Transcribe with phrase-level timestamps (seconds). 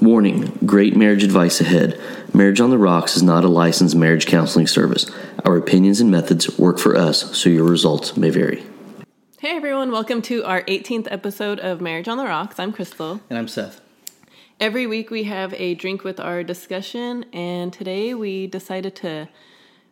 [0.00, 2.00] Warning Great marriage advice ahead.
[2.32, 5.10] Marriage on the Rocks is not a licensed marriage counseling service.
[5.44, 8.64] Our opinions and methods work for us, so your results may vary.
[9.40, 12.58] Hey everyone, welcome to our 18th episode of Marriage on the Rocks.
[12.58, 13.20] I'm Crystal.
[13.28, 13.82] And I'm Seth.
[14.58, 19.28] Every week we have a drink with our discussion, and today we decided to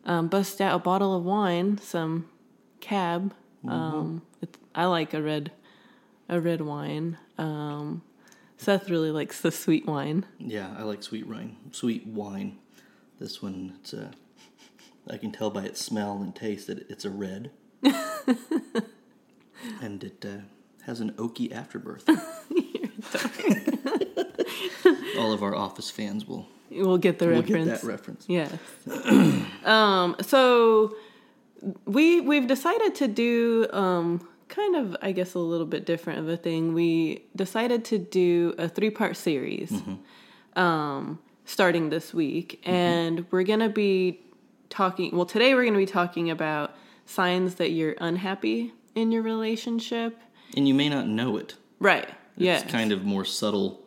[0.06, 2.30] um, bust out a bottle of wine, some
[2.80, 3.34] cab.
[3.66, 5.52] Um, it, I like a red,
[6.30, 7.18] a red wine.
[7.36, 8.00] Um,
[8.58, 10.26] Seth really likes the sweet wine.
[10.38, 11.56] Yeah, I like sweet wine.
[11.72, 12.58] Sweet wine.
[13.18, 14.10] This one, it's a.
[15.10, 17.50] I can tell by its smell and taste that it's a red,
[19.80, 20.42] and it uh,
[20.84, 22.06] has an oaky afterbirth.
[25.18, 27.66] All of our office fans will We'll get the will reference.
[27.66, 28.24] get that reference.
[28.28, 28.52] Yes.
[29.64, 30.94] um, so
[31.86, 36.28] we we've decided to do um, kind of I guess a little bit different of
[36.28, 36.74] a thing.
[36.74, 39.72] We decided to do a three part series
[40.56, 44.20] um, starting this week, and we're gonna be
[44.70, 45.14] talking.
[45.16, 46.74] Well, today we're gonna be talking about
[47.06, 50.18] signs that you're unhappy in your relationship.
[50.56, 51.54] And you may not know it.
[51.78, 52.08] Right.
[52.36, 52.70] It's Yes.
[52.70, 53.84] kind of more subtle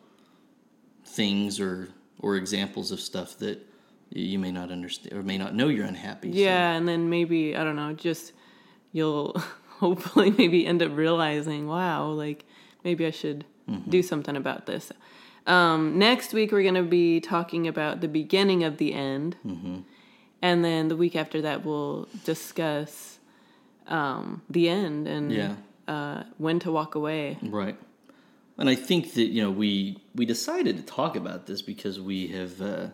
[1.04, 1.88] things or
[2.20, 3.58] or examples of stuff that
[4.10, 6.30] you may not understand or may not know you're unhappy.
[6.32, 8.32] so- Yeah, and then maybe I don't know, just
[8.92, 9.34] you'll
[9.86, 12.44] hopefully maybe end up realizing, wow, like
[12.84, 13.44] maybe I should
[13.88, 14.92] do something about this.
[15.46, 19.36] Um, next week we're gonna be talking about the beginning of the end,
[20.40, 23.18] and then the week after that we'll discuss
[23.88, 25.54] um, the end and Yeah.
[25.88, 27.38] uh, when to walk away.
[27.42, 27.76] Right.
[28.58, 32.28] And I think that you know we we decided to talk about this because we
[32.28, 32.86] have uh,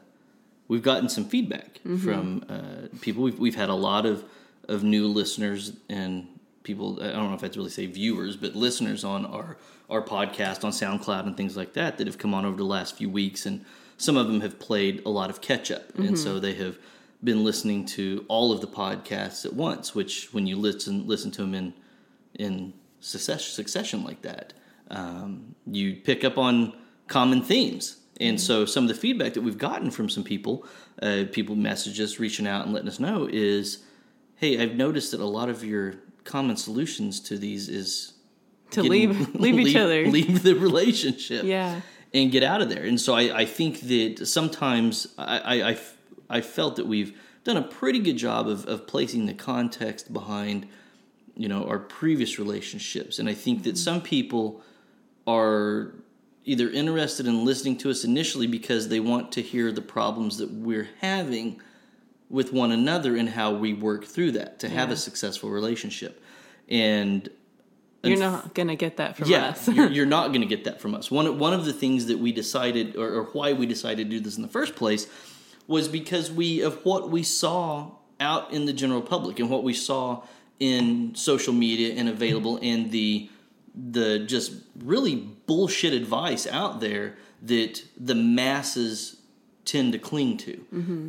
[0.69, 3.23] we've gotten some feedback from uh, people.
[3.25, 4.25] We've we've had a lot of
[4.69, 6.27] of new listeners and
[6.69, 7.03] people.
[7.03, 9.57] I don't know if I'd really say viewers, but listeners on our
[9.91, 12.97] our podcast on SoundCloud and things like that that have come on over the last
[12.97, 13.65] few weeks, and
[13.97, 16.79] some of them have played a lot of catch up, and so they have
[17.25, 19.95] been listening to all of the podcasts at once.
[19.95, 21.75] Which when you listen listen to them in
[22.35, 24.53] in succession, succession like that,
[24.91, 26.77] um, you pick up on
[27.09, 27.97] common themes.
[28.21, 30.67] And so, some of the feedback that we've gotten from some people,
[31.01, 33.79] uh, people message us, reaching out and letting us know is,
[34.37, 35.95] "Hey, I've noticed that a lot of your
[36.29, 38.13] common solutions to these is
[38.71, 40.07] To getting- leave leave each other.
[40.07, 41.81] leave the relationship, Yeah.
[42.15, 45.79] and get out of there." And so, I, I think that sometimes I, I,
[46.39, 47.13] I felt that we've
[47.45, 50.67] done a pretty good job of, of placing the context behind
[51.35, 53.91] you know our previous relationships and i think that mm-hmm.
[53.91, 54.61] some people
[55.27, 55.95] are
[56.45, 60.51] either interested in listening to us initially because they want to hear the problems that
[60.51, 61.61] we're having
[62.31, 66.23] with one another and how we work through that to have a successful relationship
[66.69, 67.31] and
[68.03, 69.69] You're not gonna get that from yeah, us.
[69.69, 71.11] you're, you're not going to get that from us.
[71.11, 74.21] One one of the things that we decided, or, or why we decided to do
[74.21, 75.09] this in the first place,
[75.67, 77.91] was because we of what we saw
[78.21, 80.23] out in the general public and what we saw
[80.61, 83.31] in social media and available and the
[83.75, 84.53] the just
[84.85, 89.18] really bullshit advice out there that the masses
[89.69, 90.65] tend to cling to.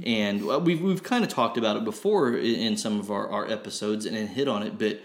[0.06, 3.28] And uh, we've we've kind of talked about it before in, in some of our,
[3.30, 5.00] our episodes and, and hit on it, but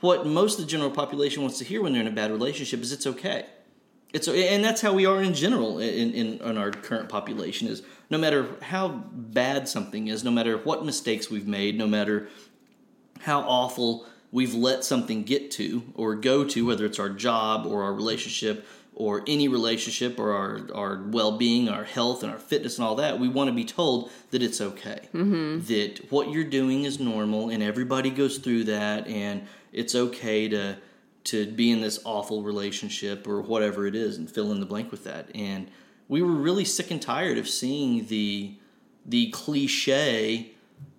[0.00, 2.80] what most of the general population wants to hear when they're in a bad relationship
[2.80, 3.46] is it's okay.
[4.12, 7.82] It's and that's how we are in general in, in, in our current population is
[8.08, 12.28] no matter how bad something is, no matter what mistakes we've made, no matter
[13.20, 17.84] how awful we've let something get to or go to, whether it's our job or
[17.84, 18.66] our relationship
[19.00, 22.96] or any relationship or our, our well being, our health, and our fitness and all
[22.96, 25.08] that, we want to be told that it's okay.
[25.14, 25.60] Mm-hmm.
[25.66, 30.76] That what you're doing is normal and everybody goes through that and it's okay to
[31.22, 34.90] to be in this awful relationship or whatever it is and fill in the blank
[34.90, 35.30] with that.
[35.34, 35.70] And
[36.08, 38.54] we were really sick and tired of seeing the
[39.06, 40.52] the cliche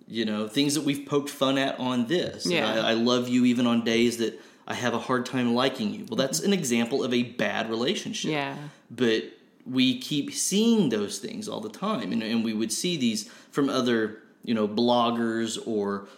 [0.08, 2.74] you know things that we've poked fun at on this Yeah.
[2.74, 6.04] I, I love you even on days that i have a hard time liking you
[6.08, 6.52] well that's mm-hmm.
[6.52, 8.56] an example of a bad relationship yeah.
[8.90, 9.24] but
[9.64, 13.68] we keep seeing those things all the time and, and we would see these from
[13.68, 16.08] other you know bloggers or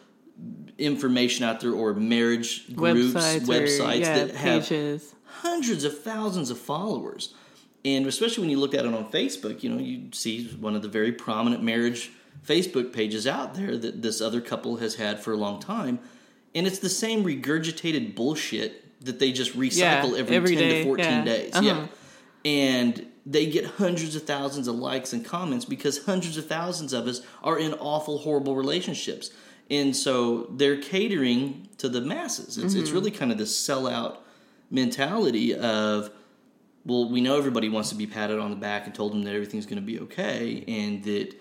[0.78, 5.14] information out there or marriage groups Websites, websites or, yeah, that have pages.
[5.24, 7.34] hundreds of thousands of followers.
[7.84, 10.82] And especially when you look at it on Facebook, you know, you see one of
[10.82, 12.10] the very prominent marriage
[12.46, 15.98] Facebook pages out there that this other couple has had for a long time.
[16.54, 20.78] And it's the same regurgitated bullshit that they just recycle Yeah, every, every 10 day,
[20.78, 21.24] to 14 yeah.
[21.24, 21.54] days.
[21.54, 21.66] Uh-huh.
[21.66, 21.86] Yeah.
[22.44, 27.06] And they get hundreds of thousands of likes and comments because hundreds of thousands of
[27.06, 29.30] us are in awful, horrible relationships.
[29.70, 32.58] And so they're catering to the masses.
[32.58, 34.18] It's, it's really kind of this sellout
[34.70, 36.10] mentality of
[36.86, 39.34] well, we know everybody wants to be patted on the back and told them that
[39.34, 41.34] everything's going to be okay and that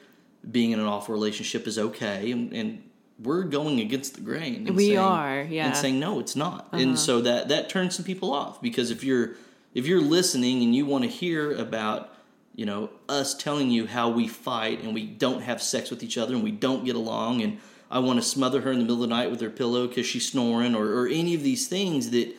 [0.49, 2.31] being in an awful relationship is okay.
[2.31, 2.83] And, and
[3.19, 4.67] we're going against the grain.
[4.67, 5.63] And We saying, are, yeah.
[5.63, 5.69] Uh-huh.
[5.69, 6.69] And saying, no, it's not.
[6.71, 9.35] And so that, that turns some people off because if you're,
[9.73, 12.09] if you're listening and you want to hear about,
[12.55, 16.17] you know, us telling you how we fight and we don't have sex with each
[16.17, 19.03] other and we don't get along and I want to smother her in the middle
[19.03, 22.09] of the night with her pillow because she's snoring or, or any of these things
[22.09, 22.35] that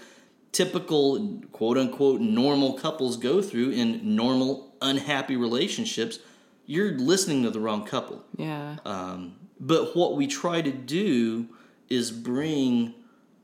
[0.51, 6.19] typical quote unquote normal couples go through in normal unhappy relationships,
[6.67, 8.25] you're listening to the wrong couple.
[8.37, 8.77] Yeah.
[8.85, 11.49] Um, but what we try to do
[11.89, 12.95] is bring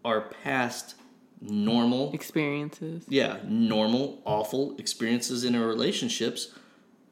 [0.05, 0.95] our past
[1.41, 3.05] normal Experiences.
[3.09, 6.55] yeah, normal, awful experiences in our relationships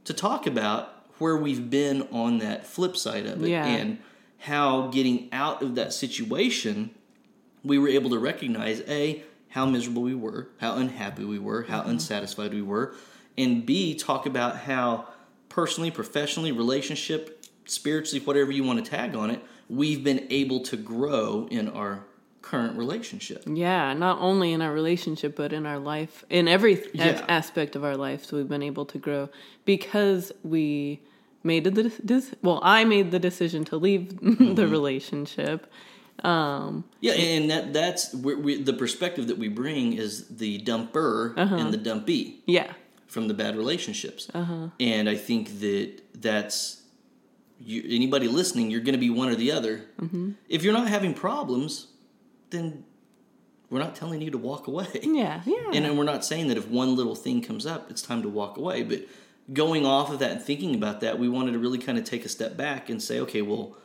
[0.04, 3.64] to talk about where we've been on that flip side of it Yeah.
[3.66, 3.98] and
[4.40, 6.90] how getting out of that situation
[7.64, 11.80] we were able to recognize a how miserable we were, how unhappy we were, how
[11.80, 11.90] mm-hmm.
[11.90, 12.94] unsatisfied we were,
[13.38, 15.08] and b talk about how
[15.48, 17.37] personally, professionally, relationship,
[17.70, 22.04] spiritually, whatever you want to tag on it, we've been able to grow in our
[22.42, 23.42] current relationship.
[23.46, 27.24] Yeah, not only in our relationship, but in our life, in every Yeah.
[27.28, 29.28] aspect of our life, so we've been able to grow
[29.66, 31.00] because we
[31.42, 32.34] made the this.
[32.42, 34.54] Well, I made the decision to leave Mm-hmm.
[34.54, 35.66] the relationship.
[36.24, 41.54] Um, Yeah, and that that's we, the perspective that we bring is the dumper Uh-huh.
[41.54, 42.72] and the dumpy yeah,
[43.06, 44.28] from the bad relationships.
[44.34, 44.68] Uh-huh.
[44.80, 46.82] And I think that that's
[47.60, 49.86] you, anybody listening, you're going to be one or the other.
[50.00, 50.32] Mm-hmm.
[50.48, 51.88] If you're not having problems,
[52.50, 52.84] then
[53.70, 54.86] we're not telling you to walk away.
[55.02, 55.70] yeah, yeah.
[55.72, 58.56] And we're not saying that if one little thing comes up, it's time to walk
[58.56, 58.82] away.
[58.82, 59.06] But
[59.52, 62.24] going off of that and thinking about that, we wanted to really kind of take
[62.24, 63.76] a step back and say, okay, well,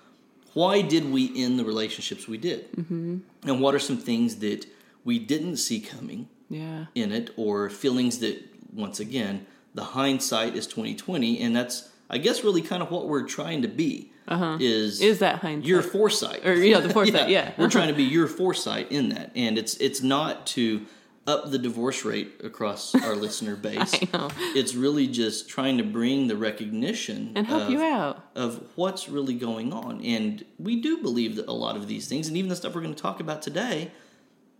[0.53, 2.71] why did we end the relationships we did?
[2.73, 3.17] Mm-hmm.
[3.45, 4.65] And what are some things that
[5.03, 8.41] we didn't see coming yeah, in it, or feelings that,
[8.71, 13.07] once again, the hindsight is twenty twenty, and that's, I guess, really kind of what
[13.07, 14.11] we're trying to be.
[14.27, 14.57] Uh-huh.
[14.59, 15.67] Is is that hindsight?
[15.67, 17.51] your foresight Or, yeah, the foresight, yeah.
[17.57, 20.85] we're trying to be your foresight in that and it's it's not to
[21.27, 24.29] up the divorce rate across our listener base I know.
[24.55, 28.23] it's really just trying to bring the recognition and help of, you out.
[28.33, 32.29] of what's really going on and we do believe that a lot of these things
[32.29, 33.91] and even the stuff we're going to talk about today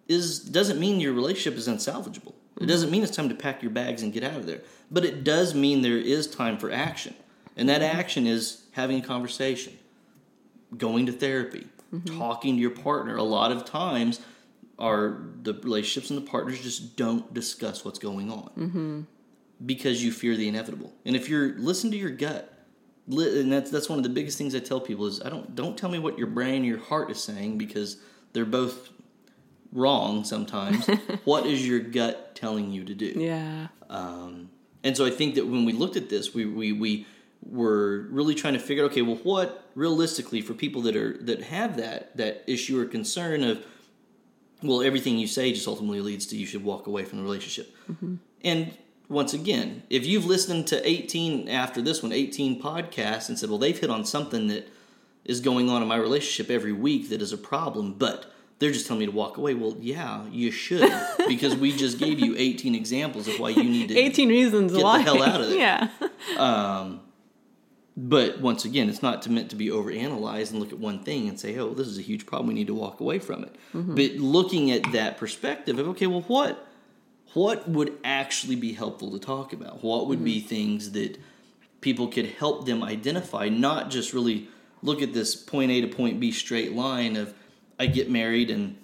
[0.10, 3.72] is doesn't mean your relationship is unsalvageable it doesn't mean it's time to pack your
[3.72, 4.62] bags and get out of there
[4.92, 7.16] but it does mean there is time for action
[7.56, 9.74] and that action is having a conversation
[10.78, 11.68] going to therapy,
[12.18, 13.16] talking to your partner.
[13.18, 14.20] A lot of times,
[14.80, 19.06] our the relationships and the partners just don't discuss what's going on
[19.66, 20.92] because you fear the inevitable.
[21.06, 22.52] And if you're listen to your gut,
[23.08, 25.78] and that's that's one of the biggest things I tell people is I don't don't
[25.78, 27.98] tell me what your brain your heart is saying because
[28.34, 28.90] they're both
[29.72, 30.88] wrong sometimes.
[31.26, 33.14] what is your gut telling you to do?
[33.16, 34.50] Yeah, Um,
[34.84, 37.08] and so I think that when we looked at this, we, we, we
[37.46, 41.44] were really trying to figure out, okay, well, what realistically for people that are that
[41.44, 43.66] have that that issue or concern of,
[44.62, 47.76] well, everything you say just ultimately leads to you should walk away from the relationship.
[47.90, 48.16] Mm-hmm.
[48.44, 48.78] And
[49.10, 53.60] once again, if you've listened to 18 after this one, 18 podcasts and said, well,
[53.60, 54.70] they've hit on something that
[55.26, 58.88] is going on in my relationship every week that is a problem, but they're just
[58.88, 59.54] telling me to walk away.
[59.54, 60.90] Well, yeah, you should
[61.28, 64.82] because we just gave you 18 examples of why you need to eighteen reasons Get
[64.82, 65.58] the hell out of there.
[66.38, 67.02] yeah, um,
[67.96, 71.40] But once again, it's not meant to be overanalyzed and look at one thing and
[71.40, 72.48] say, "Oh, this is a huge problem.
[72.48, 73.96] We need to walk away from it." Mm-hmm.
[73.96, 76.68] But looking at that perspective of, okay, well, what
[77.34, 79.84] what would actually be helpful to talk about?
[79.84, 80.48] What would be mm-hmm.
[80.48, 81.20] things that
[81.82, 83.50] people could help them identify?
[83.50, 84.48] Not just really
[84.82, 87.34] look at this point A to point B straight line of
[87.80, 88.78] I get married and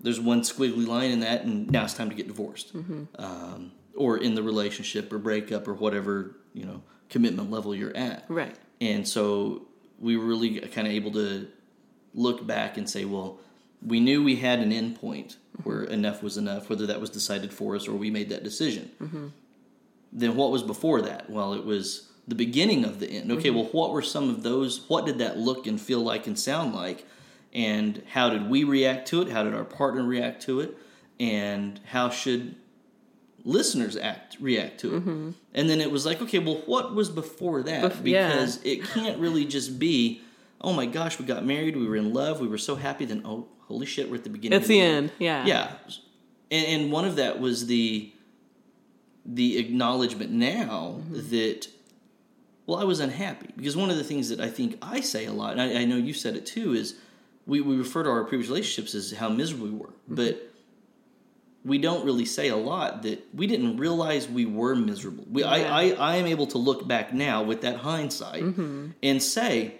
[0.00, 3.04] there's one squiggly line in that, and now it's time to get divorced, mm-hmm.
[3.18, 8.24] um, or in the relationship or breakup or whatever you know commitment level you're at.
[8.28, 8.56] right.
[8.80, 9.66] And so
[9.98, 11.48] we were really kind of able to
[12.14, 13.38] look back and say, well,
[13.84, 17.52] we knew we had an end point where enough was enough, whether that was decided
[17.52, 18.90] for us or we made that decision.
[19.00, 19.26] Mm-hmm.
[20.12, 21.28] Then what was before that?
[21.28, 23.30] Well, it was the beginning of the end.
[23.32, 23.58] Okay, mm-hmm.
[23.58, 24.88] well, what were some of those?
[24.88, 27.06] What did that look and feel like and sound like?
[27.52, 29.30] And how did we react to it?
[29.30, 30.76] How did our partner react to it?
[31.18, 32.54] And how should
[33.48, 35.00] listeners act react to it?
[35.00, 35.30] Mm-hmm.
[35.54, 37.92] And then it was like, okay, well, what was before that?
[37.92, 38.28] Bef- yeah.
[38.28, 40.20] because it can't really just be,
[40.60, 43.04] oh my gosh, we got married, we were in love, we were so happy.
[43.06, 44.58] Then, oh, holy shit, we're at the beginning.
[44.58, 45.12] It's of the end.
[45.18, 45.46] Yeah.
[45.46, 45.72] Yeah,
[46.50, 48.12] and, and one of that was the
[49.24, 51.30] the acknowledgement now mm-hmm.
[51.30, 51.68] that
[52.66, 55.32] well, I was unhappy because one of the things that I think I say a
[55.32, 56.96] lot, and I, I know you said it too, is
[57.46, 60.16] we, we refer to our previous relationships as how miserable we were, mm-hmm.
[60.16, 60.47] but
[61.64, 65.24] we don't really say a lot that we didn't realize we were miserable.
[65.30, 65.50] We, Yeah.
[65.50, 68.88] I, I, I am able to look back now with that hindsight mm-hmm.
[69.02, 69.74] and say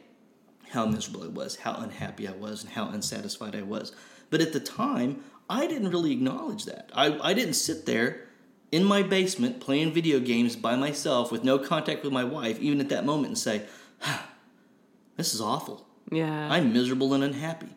[0.71, 3.93] how miserable I was, how unhappy I was, and how unsatisfied I was.
[4.31, 6.91] But at the time, I didn't really acknowledge that.
[6.93, 8.29] I, I didn't sit there
[8.71, 12.81] in my basement playing video games by myself with no contact with my wife, even
[12.81, 13.63] at that moment, and say,
[15.17, 15.87] this is awful.
[16.11, 16.49] Yeah.
[16.51, 17.69] I'm miserable and unhappy.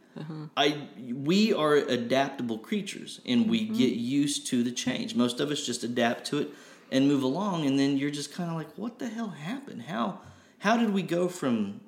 [0.58, 3.78] I we are adaptable creatures and we mm-hmm.
[3.78, 5.16] get used to the change.
[5.16, 6.50] Most of us just adapt to it
[6.92, 9.84] and move along and then you're just kind of like what the hell happened?
[9.84, 10.22] How
[10.60, 11.82] how did we go from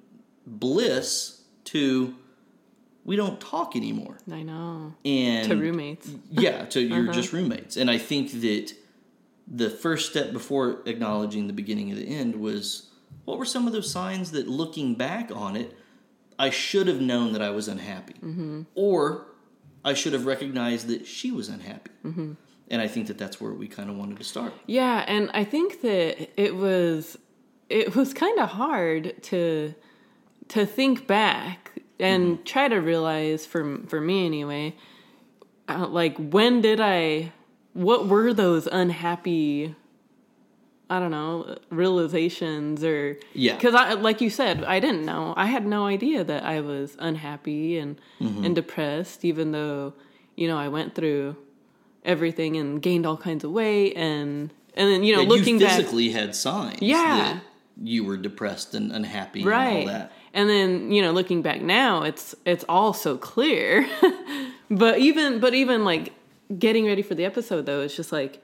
[0.46, 2.16] bliss to
[3.06, 4.18] we don't talk anymore?
[4.32, 4.96] I know.
[5.04, 6.10] And To roommates.
[6.32, 7.14] yeah, to you're uh-huh.
[7.14, 7.78] just roommates.
[7.78, 8.74] And I think that
[9.48, 12.90] the first step before acknowledging the beginning of the end was
[13.26, 15.78] what were some of those signs that looking back on it,
[16.40, 18.14] I should have known that I was unhappy.
[18.14, 18.64] Mm-hmm.
[18.76, 19.28] Or
[19.86, 21.92] I should have recognized that she was unhappy.
[22.06, 22.34] Mm-hmm.
[22.70, 24.54] And I think that that's where we kind of wanted to start.
[24.66, 27.18] Yeah, and I think that it was
[27.70, 29.76] it was kind of hard to
[30.50, 32.44] to think back and mm-hmm.
[32.44, 34.76] try to realize for for me anyway,
[35.68, 37.32] uh, like when did I
[37.74, 39.76] what were those unhappy
[40.94, 43.56] I don't know realizations or Yeah.
[43.56, 46.96] because I like you said I didn't know I had no idea that I was
[47.00, 48.46] unhappy and mm-hmm.
[48.46, 49.94] and depressed even though
[50.36, 51.36] you know I went through
[52.06, 55.66] everything and gained all kinds of weight and and then you know Yeah, looking you
[55.66, 57.00] back physically had signs Yeah.
[57.34, 57.44] that
[57.82, 60.12] you were depressed and unhappy and all right that.
[60.34, 63.88] and then you know looking back now it's it's all so clear
[64.70, 66.14] but even but even like
[66.60, 68.44] getting ready for the episode though it's just like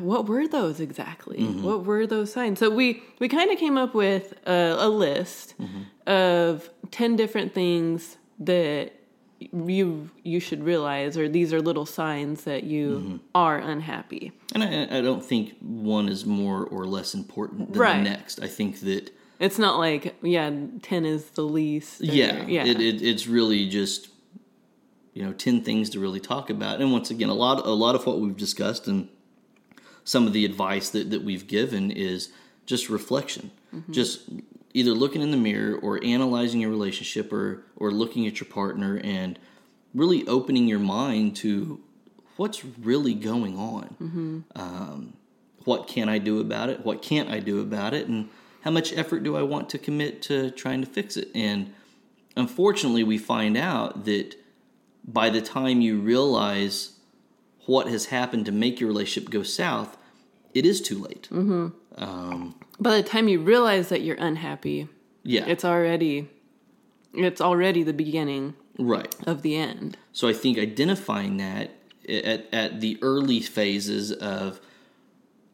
[0.00, 1.62] what were those exactly Mm-hmm.
[1.62, 5.54] what were those signs so we we kind of came up with a, a list
[5.60, 5.82] Mm-hmm.
[6.10, 8.92] of 10 different things that
[9.40, 13.16] you you should realize or these are little signs that you Mm-hmm.
[13.34, 18.02] are unhappy And I, I don't think one is more or less important than Right.
[18.04, 18.40] the next.
[18.42, 19.10] I think that
[19.40, 20.50] it's not like yeah
[20.82, 24.08] 10 is the least or- yeah, yeah It, it, it's really just
[25.14, 26.80] you know ten things to really talk about.
[26.80, 29.08] And once again, a lot a lot of what we've discussed and
[30.04, 32.30] some of the advice that, that we've given is
[32.66, 33.50] just reflection,
[33.90, 34.28] just
[34.74, 39.00] either looking in the mirror or analyzing your relationship or or looking at your partner
[39.02, 39.38] and
[39.94, 41.80] really opening your mind to
[42.36, 44.44] what's really going on.
[44.56, 45.12] Um,
[45.64, 46.84] what can I do about it?
[46.84, 48.08] What can't I do about it?
[48.08, 48.28] And
[48.62, 51.28] how much effort do I want to commit to trying to fix it?
[51.34, 51.72] And
[52.36, 54.36] unfortunately, we find out that
[55.04, 56.98] by the time you realize
[57.66, 59.96] what has happened to make your relationship go south,
[60.54, 61.28] it is too late.
[61.30, 61.68] Mm-hmm.
[61.96, 64.88] Um, by the time you realize that you're unhappy
[65.22, 66.28] Yeah, it's already
[67.14, 69.14] it's already the beginning right.
[69.26, 71.70] of the end So I think identifying that
[72.08, 74.60] at, at the early phases of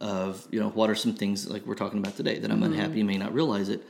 [0.00, 2.72] of you know what are some things like we're talking about today that I'm mm-hmm.
[2.72, 3.84] unhappy, you may not realize it.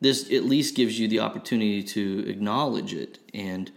[0.00, 3.70] This at least gives you the opportunity to acknowledge it and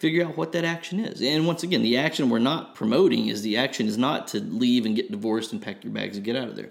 [0.00, 1.22] figure out what that action is.
[1.22, 4.84] And once again, the action we're not promoting is the action is not to leave
[4.86, 6.70] and get divorced and pack your bags and get out of there.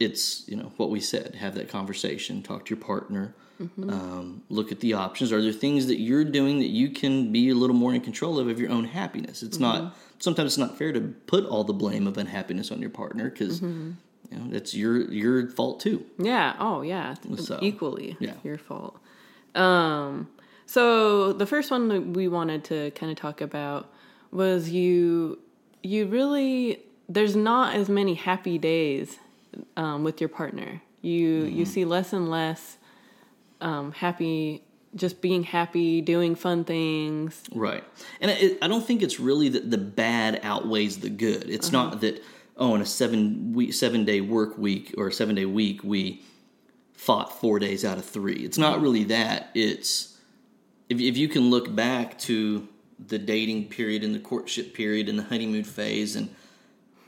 [0.00, 3.34] It's you know what we said: have that conversation, talk to your partner,
[3.88, 5.32] um, look at the options.
[5.32, 8.38] Are there things that you're doing that you can be a little more in control
[8.38, 9.42] of of your own happiness?
[9.42, 12.90] It's not sometimes it's not fair to put all the blame of unhappiness on your
[12.90, 13.96] partner because you
[14.30, 16.06] know it's your your fault too.
[16.16, 18.34] yeah oh yeah So, equally yeah.
[18.44, 19.00] your fault
[19.56, 20.28] um
[20.68, 23.90] so the first one that we wanted to kind of talk about
[24.30, 25.38] was you
[25.82, 29.18] you really there's not as many happy days
[29.76, 32.76] um, with your partner you you see less and less
[33.60, 34.62] um, happy
[34.94, 37.84] just being happy doing fun things Right.
[38.20, 41.48] And it, I don't think it's really that the bad outweighs the good.
[41.50, 42.22] It's not that
[42.56, 46.22] oh, in a seven week, seven day work week or a seven day week, we
[46.94, 48.44] fought four days out of three.
[48.44, 49.50] It's not really that.
[49.54, 50.17] It's
[50.88, 52.68] if if you can look back to
[53.06, 56.28] the dating period and the courtship period and the honeymoon phase and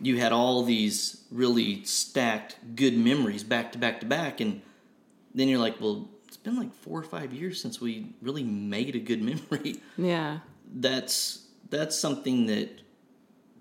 [0.01, 4.63] you had all these really stacked good memories back to back to back and
[5.35, 8.95] then you're like well it's been like four or five years since we really made
[8.95, 9.21] a good
[9.51, 9.81] memory.
[9.99, 10.39] Yeah.
[10.73, 12.83] That's that's something that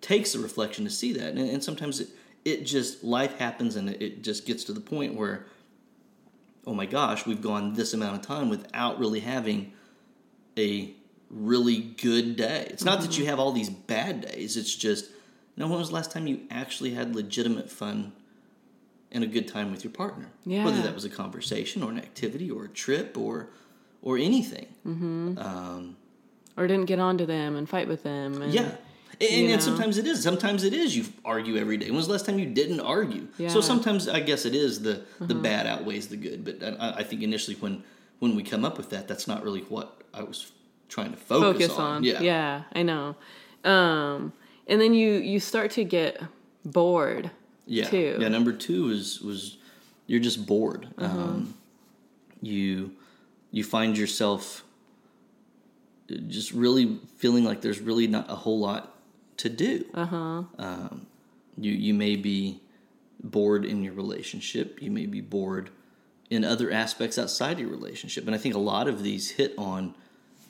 [0.02, 1.30] takes a reflection to see that.
[1.30, 2.10] And, and sometimes it
[2.46, 5.48] it just life happens and it, it just gets to the point where
[6.68, 9.74] oh my gosh we've gone this amount of time without really having
[10.60, 10.92] a
[11.32, 15.58] really good day it's not that you have all these bad days it's just you
[15.64, 18.12] know when was the last time you actually had legitimate fun
[19.12, 20.66] and a good time with your partner Yeah.
[20.66, 23.50] whether that was a conversation or an activity or a trip or
[24.02, 25.38] or anything Mm-hmm.
[25.38, 25.96] um,
[26.58, 28.72] or didn't get onto them and fight with them and yeah
[29.22, 30.24] And, and sometimes it is.
[30.24, 30.96] Sometimes it is.
[30.96, 31.88] You argue every day.
[31.88, 33.28] When was the last time you didn't argue?
[33.38, 33.48] Yeah.
[33.48, 33.56] Uh-huh.
[33.56, 36.46] So sometimes I guess it is the the bad outweighs the good.
[36.46, 37.84] But I, I think initially when
[38.20, 40.52] when we come up with that, that's not really what I was
[40.88, 42.04] trying to focus, focus on.
[42.04, 42.22] Yeah.
[42.22, 43.16] yeah, I know.
[43.64, 44.34] Um,
[44.68, 46.22] and then you you start to get
[46.66, 47.32] bored.
[47.66, 47.86] Yeah.
[47.86, 48.18] too.
[48.20, 48.28] Yeah.
[48.30, 49.58] Number two is was
[50.08, 50.88] you're just bored.
[50.98, 51.18] Uh-huh.
[51.18, 51.54] Um,
[52.42, 52.92] you
[53.52, 54.64] you find yourself
[56.28, 58.96] just really feeling like there's really not a whole lot
[59.38, 59.86] to do.
[59.94, 60.44] Uh-huh.
[60.58, 61.06] Um,
[61.58, 62.62] you you may be
[63.24, 64.82] bored in your relationship.
[64.82, 65.70] You may be bored
[66.30, 68.26] in other aspects outside your relationship.
[68.26, 69.96] And I think a lot of these hit on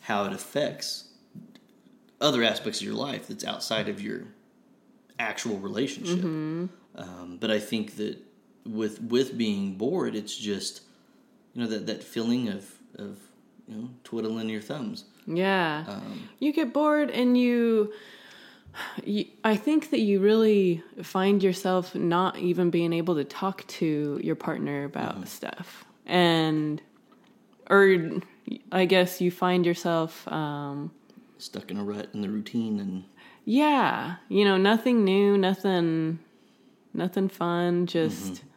[0.01, 1.05] how it affects
[2.19, 4.23] other aspects of your life that's outside of your
[5.17, 6.23] actual relationship.
[6.95, 8.17] Um, but I think that
[8.65, 10.81] with with being bored, it's just
[11.53, 13.17] you know that that feeling of of
[13.67, 15.05] you know twiddling your thumbs.
[15.25, 15.85] Yeah.
[15.87, 17.93] Um, you get bored and you
[19.43, 24.35] I think that you really find yourself not even being able to talk to your
[24.35, 25.25] partner about Mm-hmm.
[25.25, 25.85] stuff.
[26.05, 26.81] And
[27.69, 28.21] or
[28.71, 30.91] I guess you find yourself um
[31.37, 33.03] Stuck in a rut in the routine and
[33.45, 36.19] yeah, you know, nothing new, nothing
[36.93, 38.47] nothing fun, just Mm-hmm.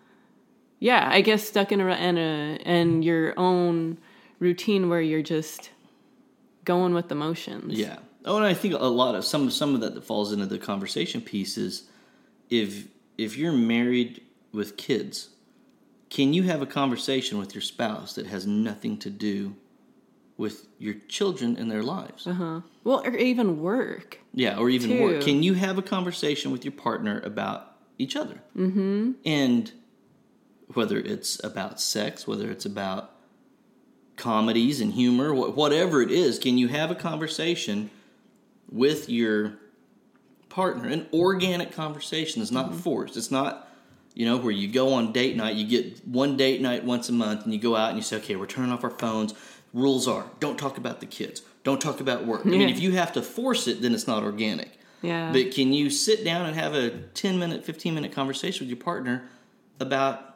[0.80, 3.98] yeah, I guess stuck in a rut and a and your own
[4.40, 5.70] routine where you're just
[6.64, 7.78] going with the motions.
[7.78, 7.98] Yeah.
[8.24, 10.58] Oh, and I think a lot of some some of that that falls into the
[10.58, 11.84] conversation piece is
[12.50, 12.86] if
[13.18, 15.30] if you're married with kids,
[16.10, 19.56] can you have a conversation with your spouse that has nothing to do
[20.36, 22.26] with your children and their lives?
[22.26, 22.60] Uh-huh.
[22.84, 24.18] Well, or even work.
[24.34, 25.22] Yeah, or even work.
[25.22, 28.40] Can you have a conversation with your partner about each other?
[28.56, 29.12] Mm-hmm.
[29.24, 29.72] And
[30.74, 33.10] whether it's about sex, whether it's about
[34.16, 37.90] comedies and humor, whatever it is, can you have a conversation
[38.72, 39.58] with your
[40.48, 40.88] partner?
[40.88, 42.78] An organic conversation is not mm-hmm.
[42.78, 43.16] forced.
[43.16, 43.68] It's not,
[44.14, 47.12] you know, where you go on date night, you get one date night once a
[47.12, 49.34] month, and you go out and you say, okay, we're turning off our phones.
[49.72, 52.42] Rules are don't talk about the kids, don't talk about work.
[52.44, 54.70] I mean, if you have to force it, then it's not organic.
[55.00, 55.32] Yeah.
[55.32, 58.82] But can you sit down and have a 10 minute, 15 minute conversation with your
[58.82, 59.24] partner
[59.80, 60.31] about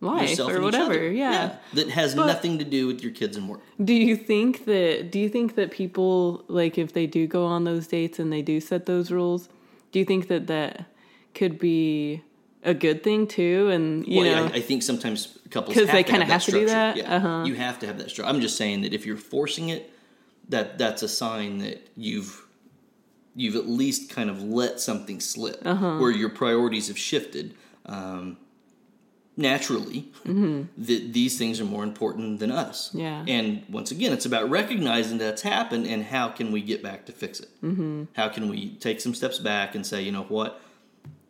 [0.00, 0.92] Life or whatever.
[0.92, 1.12] other?
[1.12, 1.56] Yeah.
[1.74, 3.62] That has But- nothing to do with your kids and work.
[3.84, 7.64] Do you think that do you think that people like if they do go on
[7.64, 9.48] those dates and they do set those rules,
[9.92, 10.84] do you think that that
[11.34, 12.22] could be
[12.64, 15.94] a good thing too and you well, know I, I think sometimes couples 'Cause have
[15.94, 16.74] they kinda have, have to do structure.
[16.74, 16.96] that?
[16.96, 17.44] Yeah, Uh-huh.
[17.46, 18.28] you have to have that structure.
[18.30, 19.90] I'm just saying that if you're forcing it,
[20.48, 22.44] that that's a sign that you've
[23.36, 25.98] you've at least kind of let something slip, Uh-huh.
[25.98, 27.54] where your priorities have shifted.
[27.86, 28.36] Um,
[29.38, 30.82] naturally, Mm-hmm.
[30.84, 32.90] that these things are more important than us.
[32.92, 33.24] Yeah.
[33.26, 37.12] And once again, it's about recognizing that's happened and how can we get back to
[37.12, 37.48] fix it.
[37.62, 38.04] Mm-hmm.
[38.14, 40.60] How can we take some steps back and say, you know what,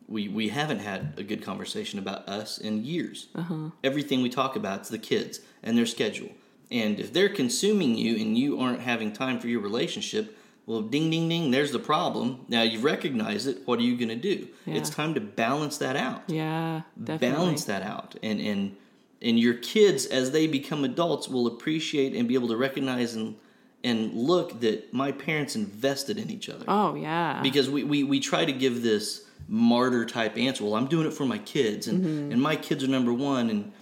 [0.08, 3.28] we we haven't had a good conversation about us in years.
[3.34, 3.70] Uh-huh.
[3.84, 6.30] Everything we talk about is the kids and their schedule.
[6.70, 10.36] And if they're consuming you and you aren't having time for your relationship,
[10.68, 12.44] well, ding, ding, ding, there's the problem.
[12.48, 13.62] Now you've recognized it.
[13.64, 14.48] What are you going to do?
[14.66, 14.74] Yeah.
[14.74, 17.36] It's time to balance that out yeah, definitely.
[17.36, 18.76] balance that out and and
[19.22, 23.34] and your kids as they become adults will appreciate and be able to recognize and
[23.82, 27.40] and look that my parents invested in each other Oh yeah.
[27.42, 31.12] because we, we we try to give this martyr type answer well i'm doing it
[31.14, 32.32] for my kids and Mm-hmm.
[32.32, 33.72] and my kids are number one and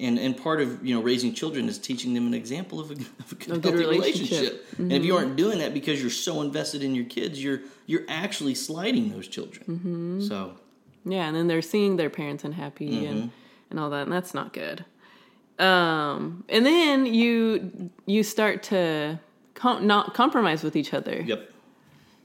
[0.00, 2.94] and and part of you know raising children is teaching them an example of a,
[3.20, 4.30] of a good, good healthy relationship.
[4.30, 7.60] relationship, and if you aren't doing that because you're so invested in your kids you're
[7.86, 10.20] you're actually sliding those children Mm-hmm.
[10.22, 10.56] so
[11.04, 13.06] Yeah, and then they're seeing their parents unhappy Mm-hmm.
[13.06, 13.30] and
[13.70, 14.84] and all that, and that's not good.
[15.58, 19.18] Um, and then you you start to
[19.54, 21.22] com- not compromise with each other.
[21.24, 21.50] yep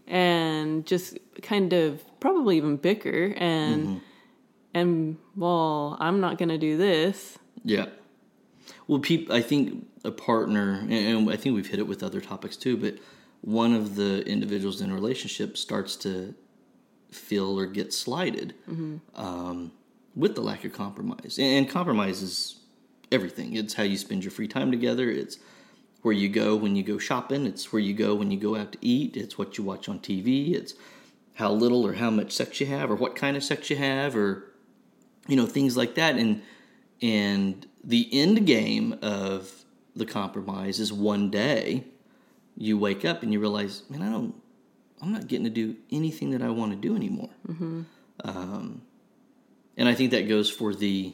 [0.07, 3.97] and just kind of probably even bicker and Mm-hmm.
[4.73, 7.87] and well i'm not gonna do this Yeah.
[8.87, 12.21] Well, peop, I think a partner, and- and I think we've hit it with other
[12.21, 12.97] topics too, but
[13.41, 16.33] one of the individuals in a relationship starts to
[17.11, 18.53] feel or get slighted
[19.15, 19.71] um,
[20.15, 21.37] with the lack of compromise.
[21.37, 22.57] And, and compromise is
[23.11, 23.55] everything.
[23.55, 25.09] It's how you spend your free time together.
[25.09, 25.37] It's
[26.03, 27.45] where you go when you go shopping.
[27.45, 29.17] It's where you go when you go out to eat.
[29.17, 30.53] It's what you watch on TV.
[30.53, 30.73] It's
[31.35, 34.15] how little or how much sex you have, or what kind of sex you have,
[34.15, 34.45] or
[35.27, 36.41] you know things like that and
[37.01, 41.83] and the end game of the compromise is one day
[42.55, 44.35] you wake up and you realize man i don't
[45.01, 47.29] i'm not getting to do anything that i want to do anymore.
[47.47, 47.81] Mm-hmm.
[48.23, 48.81] Um,
[49.77, 51.13] and i think that goes for the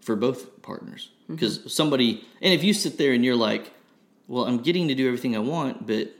[0.00, 1.10] for both partners.
[1.22, 1.36] Mm-hmm.
[1.36, 3.72] Because somebody and if you sit there and you're like
[4.28, 6.10] well i'm getting to do everything i want but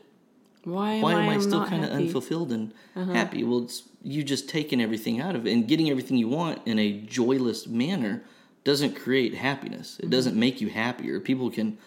[0.65, 3.13] Why am why am I, I still kind of unfulfilled and uh-huh.
[3.13, 3.45] happy?
[3.45, 6.79] Well, it's you just taking everything out of it and getting everything you want in
[6.79, 8.23] a joyless manner
[8.65, 9.99] doesn't create happiness.
[9.99, 10.11] It mm-hmm.
[10.11, 11.21] doesn't make you happier.
[11.21, 11.79] People can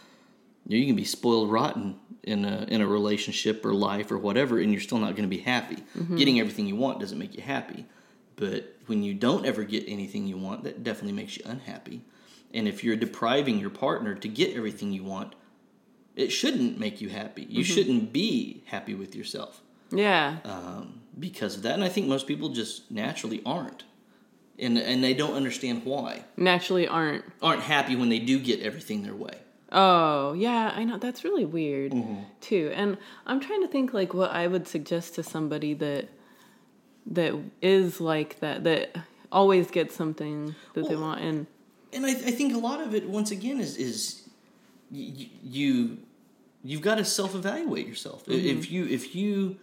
[0.68, 4.18] you, know, you can be spoiled rotten in a in a relationship or life or
[4.18, 5.78] whatever, and you're still not going to be happy.
[5.98, 6.16] Mm-hmm.
[6.18, 7.86] Getting everything you want doesn't make you happy,
[8.36, 12.02] but when you don't ever get anything you want, that definitely makes you unhappy.
[12.54, 15.36] And if you're depriving your partner to get everything you want,
[16.16, 17.44] it shouldn't make you happy.
[17.44, 17.74] You mm-hmm.
[17.74, 19.62] shouldn't be happy with yourself
[19.92, 20.38] Yeah.
[20.46, 21.74] um, because of that.
[21.74, 23.84] And I think most people just naturally aren't,
[24.60, 27.24] and and they don't understand why Naturally aren't.
[27.42, 29.38] aren't happy when they do get everything their way.
[29.72, 30.98] Oh, yeah, I know.
[30.98, 32.22] That's really weird, Mm-hmm.
[32.40, 32.72] too.
[32.74, 36.08] And I'm trying to think like what I would suggest to somebody that
[37.08, 38.96] that is like that that
[39.32, 41.48] always gets something that they want and
[41.94, 44.28] And I, I think a lot of it, once again, is is
[44.92, 45.98] y- you
[46.64, 48.24] you've got to self evaluate yourself.
[48.28, 49.58] If you if you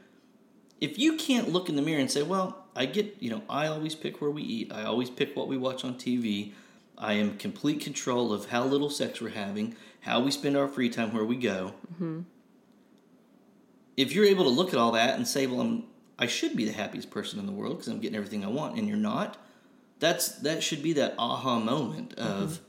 [0.80, 3.66] if you can't look in the mirror and say, well, I get you know I
[3.66, 4.72] always pick where we eat.
[4.72, 6.52] I always pick what we watch on TV.
[6.96, 10.88] I am complete control of how little sex we're having, how we spend our free
[10.88, 11.74] time, where we go.
[11.94, 12.20] Mm-hmm.
[13.96, 15.84] If you're able to look at all that and say, well, I'm
[16.18, 18.76] I should be the happiest person in the world because I'm getting everything I want,
[18.76, 19.36] and you're not,
[19.98, 22.42] that's that should be that aha moment mm-hmm.
[22.42, 22.60] of,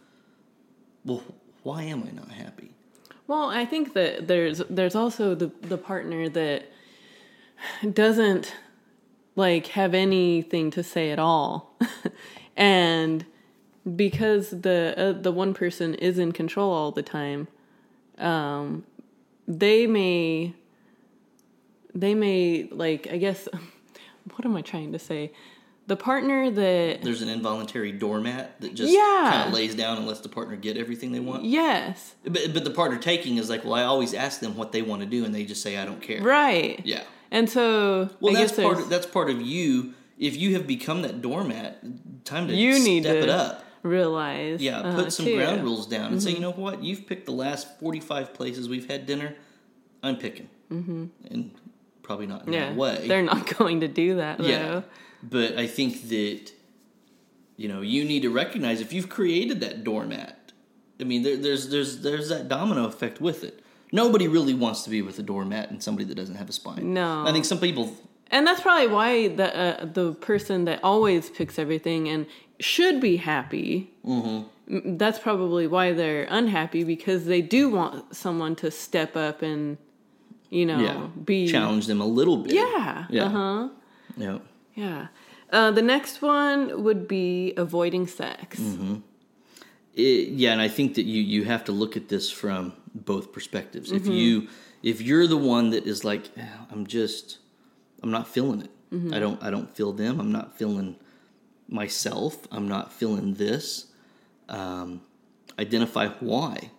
[1.04, 1.24] well,
[1.63, 2.72] why am I not happy?
[3.28, 6.72] Well, I think that there's there's also the the partner that
[7.94, 8.54] doesn't
[9.36, 11.78] like have anything to say at all,
[12.58, 13.26] and
[13.95, 17.48] because the uh, the one person is in control all the time,
[18.17, 18.84] um,
[19.48, 20.54] they may
[21.93, 23.48] they may like I guess
[24.36, 25.32] what am I trying to say?
[25.88, 29.30] The partner that There's an involuntary doormat that just Yeah.
[29.32, 31.43] kind of lays down and lets the partner get everything they want.
[31.45, 34.82] yes But, but the partner taking is like, well, I always ask them what they
[34.82, 36.24] want to do, and they just say, I don't care.
[36.24, 37.04] right Yeah.
[37.32, 38.80] And so Well, I that's part.
[38.80, 39.94] Of, that's part of you.
[40.18, 41.84] If you have become that doormat,
[42.26, 43.66] time to You need step to it up.
[43.84, 45.36] realize Yeah, uh, put some too.
[45.36, 46.84] ground rules down and say, you know what?
[46.84, 49.36] You've picked the last forty-five places we've had dinner.
[50.04, 51.06] I'm picking, mm-hmm.
[51.32, 51.52] and
[52.04, 53.08] probably not in Yeah, that way.
[53.08, 54.40] they're not going to do that.
[54.40, 54.60] Yeah.
[54.68, 54.84] though.
[55.24, 56.52] But I think that,
[57.58, 60.52] you know, you need to recognize if you've created that doormat.
[61.00, 63.62] I mean, there, there's there's there's that domino effect with it.
[63.91, 66.93] Nobody really wants to be with a doormat and somebody that doesn't have a spine.
[66.93, 67.26] No.
[67.28, 67.93] I think some people.
[68.32, 72.26] and that's probably why the uh, the person that always picks everything and
[72.60, 73.91] should be happy.
[74.06, 74.98] Mm-hmm.
[74.98, 79.78] That's probably why they're unhappy because they do want someone to step up and,
[80.50, 82.54] you know, Yeah, be challenge them a little bit.
[82.54, 83.06] Yeah.
[83.10, 83.26] Yeah.
[83.26, 83.69] Uh huh.
[84.17, 84.38] Yeah.
[84.74, 85.08] Yeah.
[85.52, 88.60] Uh, the next one would be avoiding sex.
[88.60, 88.95] Mm-hmm.
[89.96, 93.32] It, yeah, and I think that you you have to look at this from both
[93.32, 93.92] perspectives.
[93.92, 94.48] If you
[94.84, 97.40] if you're the one that is like, "Eh, I'm just
[98.04, 98.72] I'm not feeling it.
[99.14, 100.20] I don't I don't feel them.
[100.20, 100.96] I'm not feeling
[101.68, 102.48] myself.
[102.52, 103.88] I'm not feeling this.
[104.50, 105.02] Um,
[105.58, 106.72] identify why.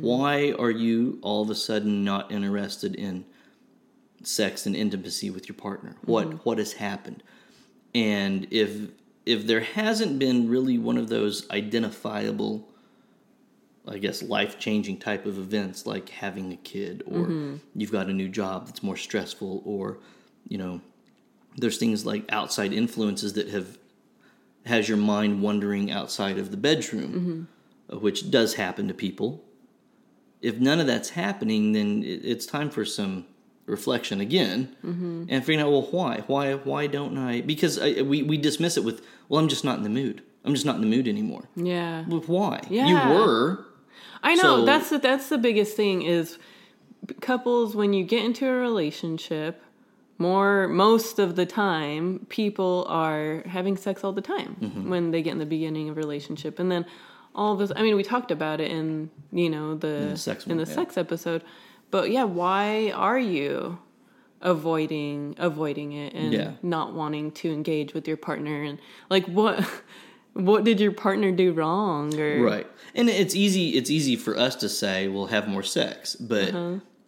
[0.00, 3.24] Why are you all of a sudden not interested in
[4.22, 5.96] sex and intimacy with your partner?
[6.04, 7.22] What what has happened?
[7.94, 8.90] And if
[9.30, 12.66] if there hasn't been really one of those identifiable
[13.88, 17.26] I guess life changing type of events like having a kid or
[17.74, 19.98] you've got a new job that's more stressful or
[20.48, 20.80] you know
[21.56, 23.78] there's things like outside influences that have
[24.66, 27.48] has your mind wandering outside of the bedroom
[27.92, 29.42] uh, which does happen to people.
[30.42, 33.26] If none of that's happening then it's time for some
[33.70, 36.22] reflection again and figuring out well why?
[36.26, 37.40] Why why don't i?
[37.40, 40.22] Because I, we, we dismiss it with well i'm just not in the mood.
[40.44, 41.44] I'm just not in the mood anymore.
[41.54, 42.04] Yeah.
[42.08, 42.60] well, why?
[42.70, 42.86] Yeah.
[42.88, 43.66] you were.
[44.22, 44.42] I know.
[44.60, 46.38] So- that's the, that's the biggest thing is
[47.20, 49.62] couples when you get into a relationship
[50.18, 54.90] more most of the time people are having sex all the time Mm-hmm.
[54.90, 56.58] when they get in the beginning of a relationship.
[56.58, 56.84] And then
[57.34, 60.50] all this I mean we talked about it in you know the, the sex in
[60.56, 60.74] one, the yeah.
[60.74, 61.42] sex episode
[61.90, 63.78] but yeah why are you
[64.42, 66.52] avoiding avoiding it and Yeah.
[66.62, 68.78] not wanting to engage with your partner and
[69.10, 69.64] like what
[70.32, 72.66] what did your partner do wrong or Right.
[72.94, 76.54] And it's easy it's easy for us to say, we'll have more sex, but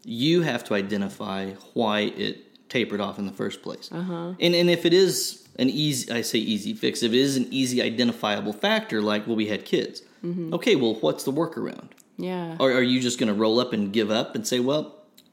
[0.05, 3.89] you have to identify why it tapered off in the first place.
[3.93, 4.35] Uh-huh.
[4.41, 7.47] And and if it is an easy I say easy fix, if it is an
[7.51, 10.03] easy identifiable factor like well we had kids.
[10.25, 11.91] Okay, well what's the workaround?
[12.23, 14.83] Yeah Or are you just going to roll up and give up and say, well,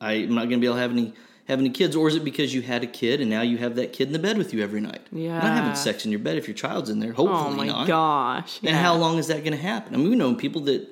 [0.02, 1.14] I'm not going to be able to have any
[1.48, 3.74] have any kids, or is it because you had a kid and now you have
[3.76, 5.02] that kid in the bed with you every night?
[5.12, 7.14] You're not having sex in your bed if your child's in there.
[7.18, 7.88] Oh Hopefully my not.
[7.88, 8.60] gosh.
[8.60, 8.82] And yeah.
[8.84, 9.96] how long is that going to happen?
[9.96, 10.88] I mean, we know people that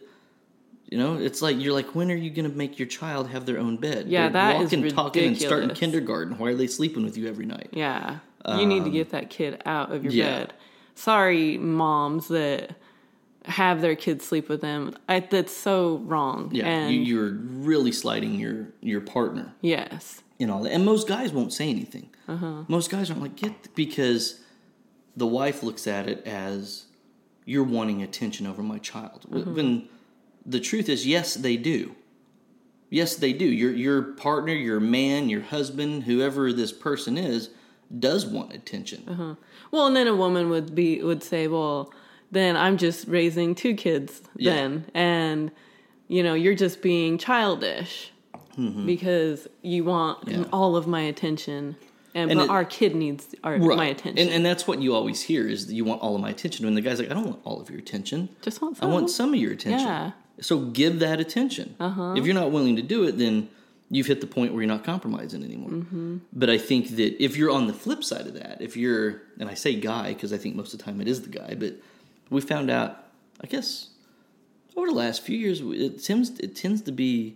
[0.89, 3.45] You know, it's like you're like, when are you going to make your child have
[3.45, 4.07] their own bed?
[4.07, 5.79] Yeah, They're that is walking, talking, and starting ridiculous.
[5.79, 6.37] kindergarten.
[6.39, 7.69] Why are they sleeping with you every night?
[7.73, 8.19] Yeah.
[8.47, 10.37] You need to get that kid out of your Um, yeah.
[10.39, 10.53] bed.
[10.95, 12.71] Sorry, moms that
[13.47, 14.95] have their kids sleep with them.
[15.07, 16.49] I, that's so wrong.
[16.53, 20.21] Yeah, And you, you're really sliding your your partner yes.
[20.39, 20.71] And all that.
[20.71, 22.09] And most guys won't say anything.
[22.27, 22.63] Uh-huh.
[22.67, 24.41] Most guys aren't like get because
[25.15, 26.85] the wife looks at it as
[27.45, 29.25] you're wanting attention over my child.
[29.31, 29.49] Uh-huh.
[29.51, 29.89] When
[30.45, 31.95] the truth is, yes, they do.
[32.89, 33.45] Yes, they do.
[33.45, 37.49] Your your partner, your man, your husband, whoever this person is,
[37.97, 39.03] does want attention.
[39.07, 39.35] Uh-huh.
[39.71, 41.91] Well, and then a woman would be would say, "Well,
[42.31, 44.53] then I'm just raising two kids Yeah.
[44.53, 45.51] then." And
[46.09, 48.11] you know, you're just being childish
[48.85, 50.41] because you want Mm-hmm.
[50.43, 50.47] Yeah.
[50.51, 51.75] all of my attention.
[52.15, 54.17] And, And but it- our kid needs our my attention.
[54.25, 56.65] And, and that's what you always hear is that you want all of my attention.
[56.65, 58.29] When the guy's like, I don't want all of your attention.
[58.41, 59.85] just want I want some of your attention.
[59.87, 60.11] Yeah.
[60.39, 61.75] So give that attention.
[61.79, 62.13] Uh-huh.
[62.17, 63.49] If you're not willing to do it, then
[63.89, 65.69] you've hit the point where you're not compromising anymore.
[65.71, 66.17] Mm-hmm.
[66.33, 69.49] But I think that if you're on the flip side of that, if you're, and
[69.49, 71.75] I say guy because I think most of the time it is the guy, but
[72.29, 73.05] we found out,
[73.41, 73.89] I guess,
[74.75, 77.35] over the last few years, it tends it tends to be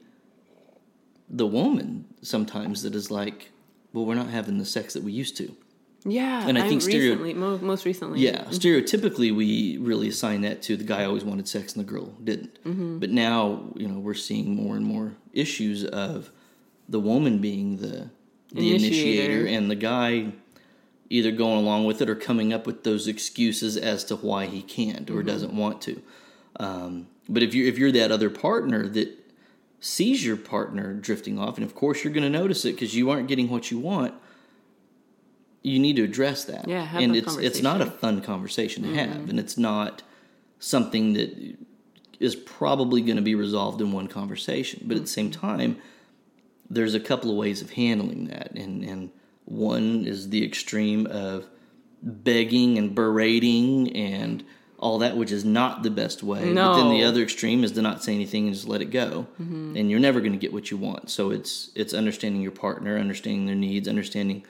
[1.30, 3.52] the woman sometimes that is like,
[3.94, 5.56] well, we're not having the sex that we used to.
[6.04, 8.52] Yeah, And I think stereo- recently, mo- most recently, Yeah, mm-hmm.
[8.54, 12.58] stereotypically, we really assign that to the guy always wanted sex and the girl didn't.
[12.64, 12.98] Mm-hmm.
[12.98, 16.32] But now, you know, we're seeing more and more issues of
[16.90, 18.10] the woman being the
[18.54, 19.46] the initiator, Initiator.
[19.48, 20.34] and the guy
[21.12, 24.62] either going along with it or coming up with those excuses as to why he
[24.62, 26.02] can't or doesn't want to.
[26.58, 29.18] Um, but if you if you're that other partner that
[29.82, 33.10] sees your partner drifting off, and of course you're going to notice it because you
[33.10, 34.14] aren't getting what you want,
[35.62, 36.68] you need to address that.
[36.68, 40.04] Yeah, and it's it's not a fun conversation to have, and it's not
[40.60, 41.58] something that
[42.22, 44.84] is probably going to be resolved in one conversation.
[44.86, 45.78] But at the same time,
[46.70, 49.10] there's a couple of ways of handling that, and and
[49.46, 51.48] one is the extreme of
[52.02, 54.44] begging and berating and
[54.78, 56.54] all that, which is not the best way.
[56.54, 59.28] But then the other extreme is to not say anything and just let it go,
[59.40, 59.76] mm-hmm.
[59.78, 61.10] and you're never going to get what you want.
[61.12, 64.44] So it's it's understanding your partner, understanding their needs, understanding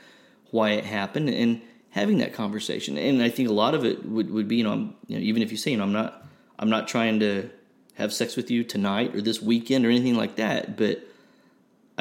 [0.52, 2.98] why it happened, and having that conversation.
[2.98, 5.24] And I think a lot of it would, would be, you know, I'm, you know,
[5.24, 6.26] even if you say, you know, I'm not
[6.58, 7.50] I'm not trying to
[7.96, 11.06] have sex with you tonight or this weekend or anything like that, but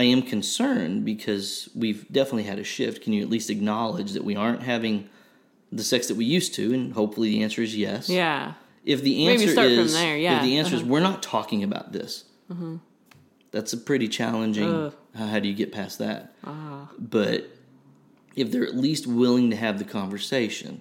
[0.00, 3.02] I am concerned because we've definitely had a shift.
[3.02, 5.08] Can you at least acknowledge that we aren't having
[5.70, 6.72] the sex that we used to?
[6.72, 8.08] And hopefully the answer is yes.
[8.08, 10.36] yeah, If the answer is there, yeah.
[10.38, 10.90] if the answer is Uh-huh.
[10.90, 12.24] we're not talking about this,
[13.50, 14.72] that's a pretty challenging.
[14.72, 14.94] Ugh.
[15.14, 16.32] How, how do you get past that?
[16.44, 16.88] Ah.
[16.98, 17.50] But
[18.36, 20.80] if they're at least willing to have the conversation,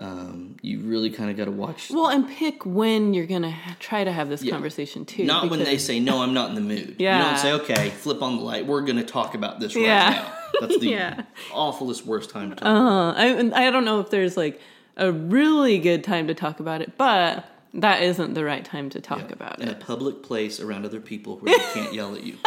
[0.00, 1.90] um, you really kind of got to watch.
[1.90, 4.52] Well, and pick when you're gonna ha- try to have this Yeah.
[4.52, 5.24] conversation too.
[5.24, 6.96] Not when they say no, I'm not in the mood.
[6.98, 7.18] Yeah.
[7.18, 8.66] You don't say okay, flip on the light.
[8.66, 10.10] We're going to talk about this right Yeah.
[10.10, 10.32] now.
[10.66, 11.22] That's the Yeah.
[11.52, 12.66] awfulest worst time to talk.
[12.66, 14.58] Uh, I I don't know if there's like
[14.96, 19.00] a really good time to talk about it, but that isn't the right time to
[19.00, 19.62] talk about it.
[19.62, 22.36] in a public place around other people where they can't yell at you.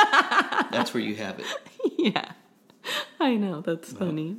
[0.71, 1.45] That's where you have it.
[1.97, 2.31] yeah,
[3.19, 4.37] I know that's funny.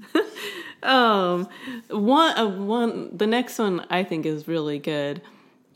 [0.84, 1.48] Um,
[1.88, 5.22] one, uh, one, the next one I think is really good.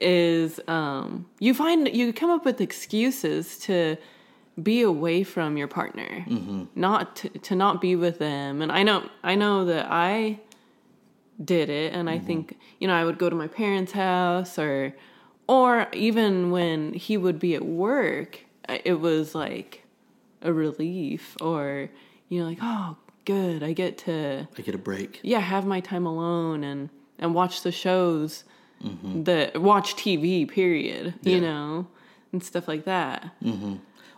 [0.00, 3.96] Is um, you find you come up with excuses to
[4.62, 6.24] be away from your partner,
[6.76, 8.62] not to, to not be with them.
[8.62, 10.38] And I know I know that I
[11.44, 14.94] did it, and I think you know I would go to my parents' house or
[15.48, 19.84] or even when he would be at work, it was like
[20.42, 21.88] a relief or
[22.28, 22.96] you know like oh
[23.34, 24.14] good I get to
[24.58, 25.10] I get a break.
[25.22, 26.80] yeah have my time alone and
[27.18, 28.44] and watch the shows
[29.30, 31.34] that watch TV period Yeah.
[31.34, 31.86] you know
[32.32, 33.18] and stuff like that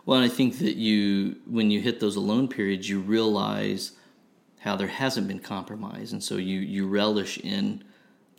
[0.05, 3.83] Well, and I think that you, when you hit those alone periods, you realize
[4.65, 7.83] how there hasn't been compromise, and so you you relish in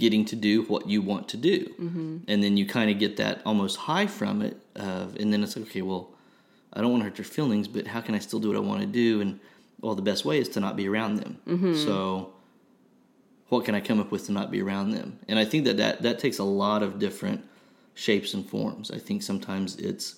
[0.02, 2.16] getting to do what you want to do, mm-hmm.
[2.30, 4.56] and then you kind of get that almost high from it.
[4.74, 6.04] Of, and then it's like, okay, well,
[6.72, 8.60] I don't want to hurt your feelings, but how can I still do what I
[8.70, 9.20] want to do?
[9.22, 9.38] And
[9.80, 11.38] well, the best way is to not be around them.
[11.46, 11.74] Mm-hmm.
[11.74, 12.32] So,
[13.48, 15.18] what can I come up with to not be around them?
[15.28, 17.44] And I think that that that takes a lot of different
[17.94, 18.90] shapes and forms.
[18.90, 20.16] I think sometimes it's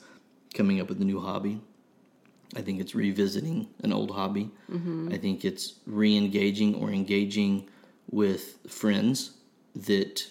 [0.54, 1.60] coming up with a new hobby.
[2.56, 4.50] I think it's revisiting an old hobby.
[5.12, 7.68] I think it's re-engaging or engaging
[8.10, 9.32] with friends
[9.74, 10.26] that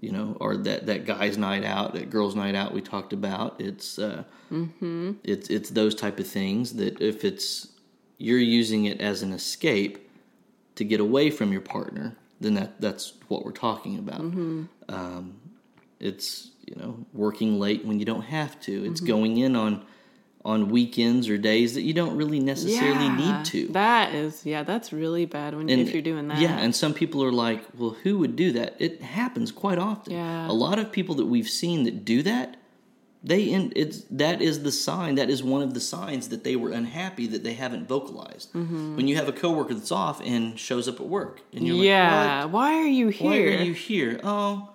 [0.00, 3.60] you know are that that guy's night out, that girls' night out we talked about.
[3.60, 4.24] It's uh,
[5.24, 7.68] it's it's those type of things that if it's
[8.20, 10.10] you're using it as an escape
[10.76, 14.20] to get away from your partner, then that that's what we're talking about.
[14.20, 15.40] Um,
[15.98, 18.82] it's you know working late when you don't have to.
[18.82, 18.92] Mm-hmm.
[18.92, 19.84] It's going in on
[20.44, 23.68] on weekends or days that you don't really necessarily need to.
[23.68, 26.38] That is, yeah, that's really bad when if you're doing that.
[26.38, 28.74] Yeah, and some people are like, well, who would do that?
[28.78, 30.14] It happens quite often.
[30.14, 30.50] Yeah.
[30.50, 32.56] A lot of people that we've seen that do that,
[33.22, 36.56] they in it's that is the sign, that is one of the signs that they
[36.56, 38.52] were unhappy that they haven't vocalized.
[38.52, 38.96] Mm-hmm.
[38.96, 42.44] When you have a coworker that's off and shows up at work and you're yeah.
[42.44, 43.30] like, Why are you here?
[43.30, 44.20] Why are you here?
[44.24, 44.70] Oh,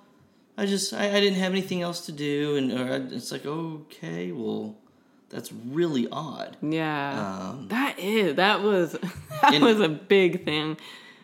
[0.58, 3.46] I just I, I didn't have anything else to do and or I- it's like,
[3.46, 4.78] okay, well,
[5.30, 6.56] that's really odd.
[6.62, 7.50] yeah.
[7.50, 8.36] Um, that is.
[8.36, 8.96] That was.
[9.42, 10.78] That was a big thing.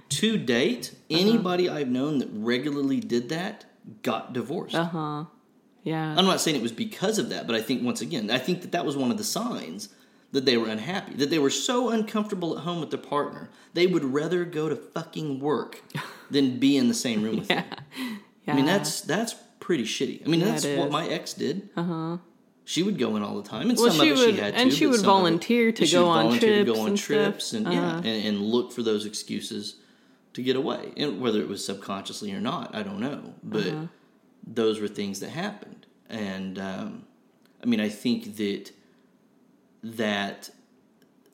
[0.10, 1.22] to date, Uh-huh.
[1.22, 3.66] anybody I've known that regularly did that
[4.04, 4.76] got divorced.
[4.76, 5.24] Uh huh.
[5.84, 6.16] Yeah.
[6.18, 8.62] I'm not saying it was because of that, but I think once again, I think
[8.62, 9.90] that that was one of the signs
[10.32, 13.88] that they were unhappy, that they were so uncomfortable at home with their partner, they
[13.88, 15.82] would rather go to fucking work
[16.32, 17.64] than be in the same room with yeah.
[17.64, 18.20] them.
[18.46, 18.54] Yeah.
[18.54, 20.26] I mean, that's that's pretty shitty.
[20.26, 21.70] I mean, Yeah, that's what my ex did.
[21.76, 22.18] Uh huh.
[22.64, 24.42] She would go in all the time, and Well, some she of it would- she
[24.42, 26.50] had to, and she would some of it- volunteer to she go would on volunteer
[26.50, 27.58] to trips go on and trips, stuff.
[27.66, 27.98] and yeah, Uh-huh.
[27.98, 29.76] and, and look for those excuses
[30.34, 33.88] to get away, and whether it was subconsciously or not, I don't know, but Uh-huh.
[34.54, 37.06] Those were things that happened, and um,
[37.64, 38.72] I mean, I think that
[39.84, 40.50] that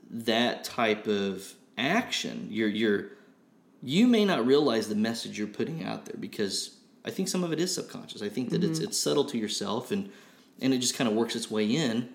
[0.09, 3.09] that type of action, you're you're
[3.83, 7.51] you may not realize the message you're putting out there because I think some of
[7.53, 8.21] it is subconscious.
[8.21, 10.09] I think that it's it's subtle to yourself and
[10.61, 12.09] and it just kind of works its way in,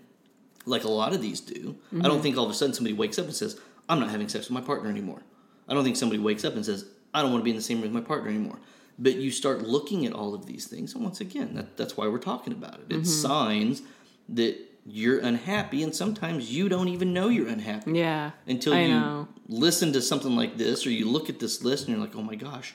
[0.66, 1.76] like a lot of these do.
[2.00, 4.28] I don't think all of a sudden somebody wakes up and says, "I'm not having
[4.28, 5.22] sex with my partner anymore."
[5.68, 7.62] I don't think somebody wakes up and says, "I don't want to be in the
[7.62, 8.58] same room with my partner anymore."
[9.02, 12.06] But you start looking at all of these things, and once again, that, that's why
[12.06, 12.86] we're talking about it.
[12.96, 13.82] It's signs
[14.28, 14.54] that
[14.86, 18.30] you're unhappy, and sometimes you don't even know you're unhappy Yeah.
[18.46, 19.28] until I you know.
[19.48, 22.22] listen to something like this or you look at this list and you're like, oh
[22.22, 22.74] my gosh,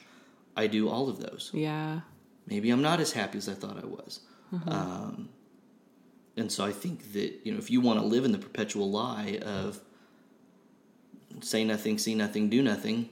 [0.55, 1.51] I do all of those.
[1.53, 2.01] Yeah.
[2.45, 4.21] Maybe I'm not as happy as I thought I was.
[4.53, 4.71] Uh-huh.
[4.71, 5.29] Um,
[6.37, 8.89] and so I think that, you know, if you want to live in the perpetual
[8.91, 9.79] lie of
[11.41, 13.09] say nothing, see nothing, do nothing,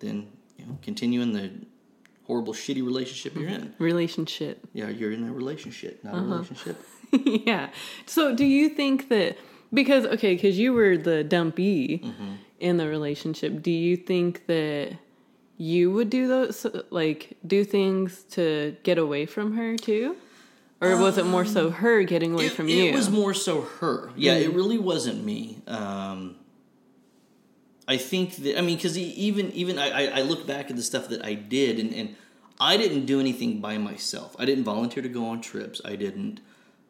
[0.00, 1.50] then, you know, continue in the
[2.28, 3.74] horrible, shitty relationship you're in.
[3.78, 4.56] Relationship.
[4.72, 6.22] Yeah, you're in a relationship, not Uh-huh.
[6.24, 6.76] a relationship.
[7.50, 7.70] yeah.
[8.06, 9.36] So do you think that
[9.74, 12.32] because okay, because you were the dumpy Mm-hmm.
[12.60, 14.92] in the relationship, do you think that
[15.56, 20.14] you would do those like do things to get away from her too?
[20.80, 22.84] Or was it more so her getting away it, from it you?
[22.84, 24.12] It was more so her.
[24.16, 25.58] Yeah, it really wasn't me.
[25.66, 26.36] Um,
[27.88, 31.08] I think that I mean because even even I, I look back at the stuff
[31.08, 32.14] that I did and and
[32.60, 34.36] I didn't do anything by myself.
[34.38, 35.80] I didn't volunteer to go on trips.
[35.84, 36.40] I didn't,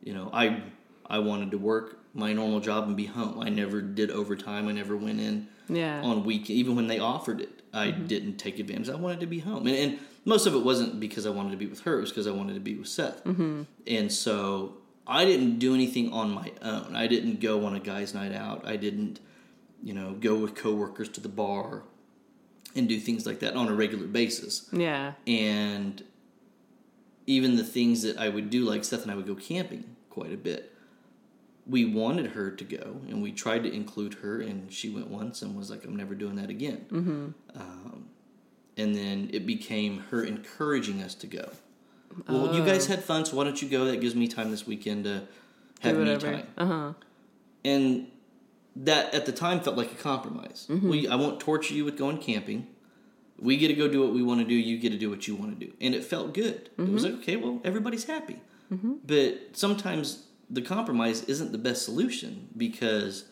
[0.03, 0.63] you know, I
[1.07, 3.39] I wanted to work my normal job and be home.
[3.41, 4.67] I never did overtime.
[4.67, 6.01] I never went in Yeah.
[6.03, 7.51] on week even when they offered it.
[7.73, 8.89] I didn't take advantage.
[8.89, 11.59] I wanted to be home, and, and most of it wasn't because I wanted to
[11.59, 11.99] be with her.
[11.99, 13.23] It was because I wanted to be with Seth.
[13.25, 13.63] Mm-hmm.
[13.87, 16.97] And so I didn't do anything on my own.
[16.97, 18.67] I didn't go on a guys' night out.
[18.67, 19.21] I didn't,
[19.83, 21.83] you know, go with coworkers to the bar
[22.75, 24.69] and do things like that on a regular basis.
[24.73, 25.13] yeah.
[25.27, 26.03] And
[27.27, 30.33] even the things that I would do, like Seth and I would go camping quite
[30.33, 30.75] a bit.
[31.67, 35.43] We wanted her to go, and we tried to include her, and she went once
[35.43, 37.27] and was like, "I'm never doing that again." Mm-hmm.
[37.61, 38.07] Um,
[38.79, 41.51] and then it became her encouraging us to go.
[42.27, 43.85] Well, you guys had fun, so why don't you go?
[43.85, 45.25] That gives me time this weekend to
[45.81, 46.93] have me time Uh huh.
[47.67, 48.07] and
[48.85, 50.67] that at the time felt like a compromise.
[50.71, 50.89] Mm-hmm.
[50.89, 52.67] We, I won't torture you with going camping.
[53.39, 54.55] We get to go do what we want to do.
[54.55, 56.55] You get to do what you want to do, and it felt good.
[56.55, 56.95] It Mm-hmm.
[56.95, 58.41] was like okay, well, everybody's happy.
[59.07, 63.25] But sometimes the compromise isn't the best solution because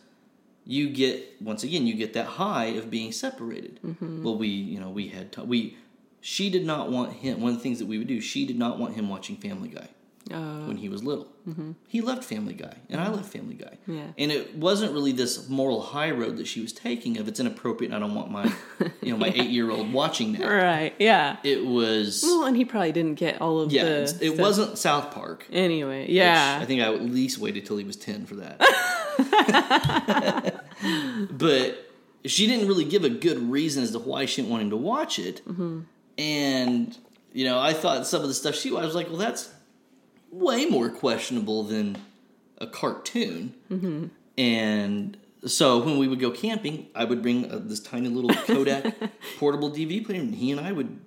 [0.64, 3.78] you get once again you get that high of being separated.
[3.84, 4.22] Mm-hmm.
[4.24, 5.76] Well, we you know we had t- we
[6.20, 7.40] she did not want him.
[7.40, 9.68] One of the things that we would do, she did not want him watching Family
[9.68, 9.88] Guy
[10.32, 11.28] Uh, when he was little.
[11.86, 13.78] He loved Family Guy, and I loved Family Guy.
[13.86, 14.06] Yeah.
[14.18, 17.92] And it wasn't really this moral high road that she was taking of it's inappropriate.
[17.92, 18.52] and I don't want my,
[19.00, 20.44] you know, my eight year old watching that.
[20.44, 20.92] right.
[20.98, 21.36] Yeah.
[21.44, 24.02] It was, Well, and he probably didn't get all of yeah, the.
[24.02, 24.38] it stuff.
[24.38, 25.46] wasn't South Park.
[25.52, 26.58] Anyway, yeah.
[26.60, 28.58] I think I at least waited till he was ten for that.
[31.30, 31.90] but
[32.24, 34.76] she didn't really give a good reason as to why she didn't want him to
[34.76, 35.46] watch it.
[35.48, 35.80] Mm-hmm.
[36.18, 36.98] And
[37.32, 39.52] you know, I thought some of the stuff she I was like, well, that's
[40.38, 41.96] way more questionable than
[42.58, 43.54] a cartoon.
[43.70, 44.06] Mm-hmm.
[44.38, 45.16] And
[45.46, 48.94] so when we would go camping, I would bring uh, this tiny little Kodak
[49.38, 50.98] portable DVD player, and he and I would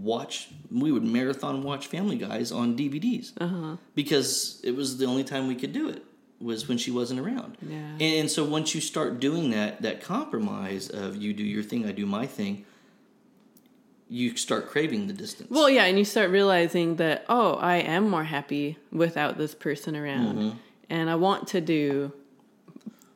[0.00, 0.48] watch.
[0.70, 3.76] We would marathon watch Family Guys on DVDs Uh-huh.
[3.94, 6.02] because it was the only time we could do it
[6.40, 7.56] was when she wasn't around.
[7.62, 7.76] Yeah.
[7.76, 11.86] And, and so once you start doing that, that compromise of you do your thing,
[11.86, 12.64] I do my thing,
[14.08, 15.50] you start craving the distance.
[15.50, 19.96] Well, yeah, and you start realizing that oh, I am more happy without this person
[19.96, 20.56] around, Mm-hmm.
[20.90, 22.12] and I want to do.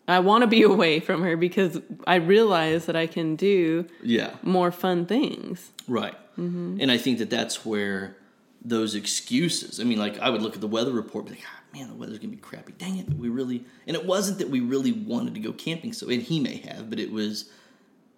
[0.09, 4.35] I want to be away from her because I realize that I can do yeah,
[4.43, 5.71] more fun things.
[5.87, 6.15] right.
[6.37, 8.17] And I think that that's where
[8.65, 9.79] those excuses.
[9.79, 11.89] I mean, like I would look at the weather report, and be like, "Ah, man,
[11.89, 12.73] the weather's gonna be crappy.
[12.79, 13.63] Dang it, we really.
[13.87, 15.93] And it wasn't that we really wanted to go camping.
[15.93, 17.51] So, and he may have, but it was,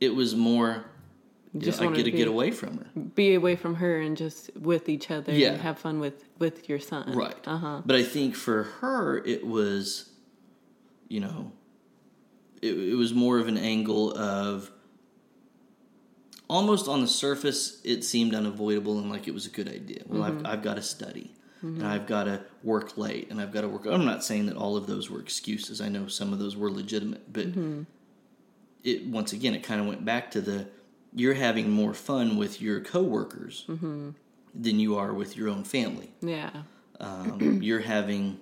[0.01, 0.85] it was more.
[1.55, 2.87] Just Just I get to to get away from her.
[3.15, 5.53] Be away from her and just with each other Yeah.
[5.53, 7.13] and have fun with with your son.
[7.13, 7.37] Right.
[7.47, 7.83] Uh huh.
[7.85, 10.11] But I think for her, it was,
[11.09, 11.53] you know,
[12.63, 14.71] it, it was more of an angle of
[16.49, 20.03] almost on the surface, it seemed unavoidable and like it was a good idea.
[20.07, 20.47] Well, I've, mm-hmm.
[20.47, 21.35] I've got to study.
[21.63, 21.81] Mm-hmm.
[21.81, 23.87] And I've got to work late, and I've got to work.
[23.87, 25.81] I'm not saying that all of those were excuses.
[25.81, 27.83] I know some of those were legitimate, but mm-hmm.
[28.83, 30.67] it once again, it kind of went back to the
[31.15, 33.65] you're having more fun with your coworkers
[34.55, 36.11] than you are with your own family.
[36.21, 36.51] Yeah.
[37.01, 38.39] um, you're having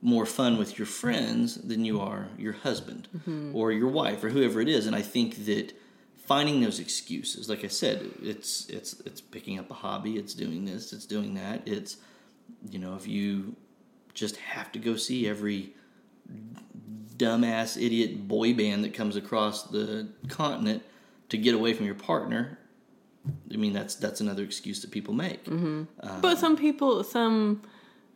[0.00, 3.08] more fun with your friends than you are your husband
[3.54, 4.86] or your wife or whoever it is.
[4.86, 5.72] And i think that
[6.26, 10.16] finding those excuses like i said it's it's it's picking up a hobby.
[10.16, 10.92] It's doing this.
[10.92, 11.66] It's doing that.
[11.66, 11.96] It's
[12.70, 13.56] you know if you
[14.12, 15.72] just have to go see every
[17.16, 20.82] dumbass idiot boy band that comes across the continent
[21.36, 22.58] to get away from your partner
[23.52, 25.40] i mean that's that's another excuse that people make
[26.20, 27.62] but some people, some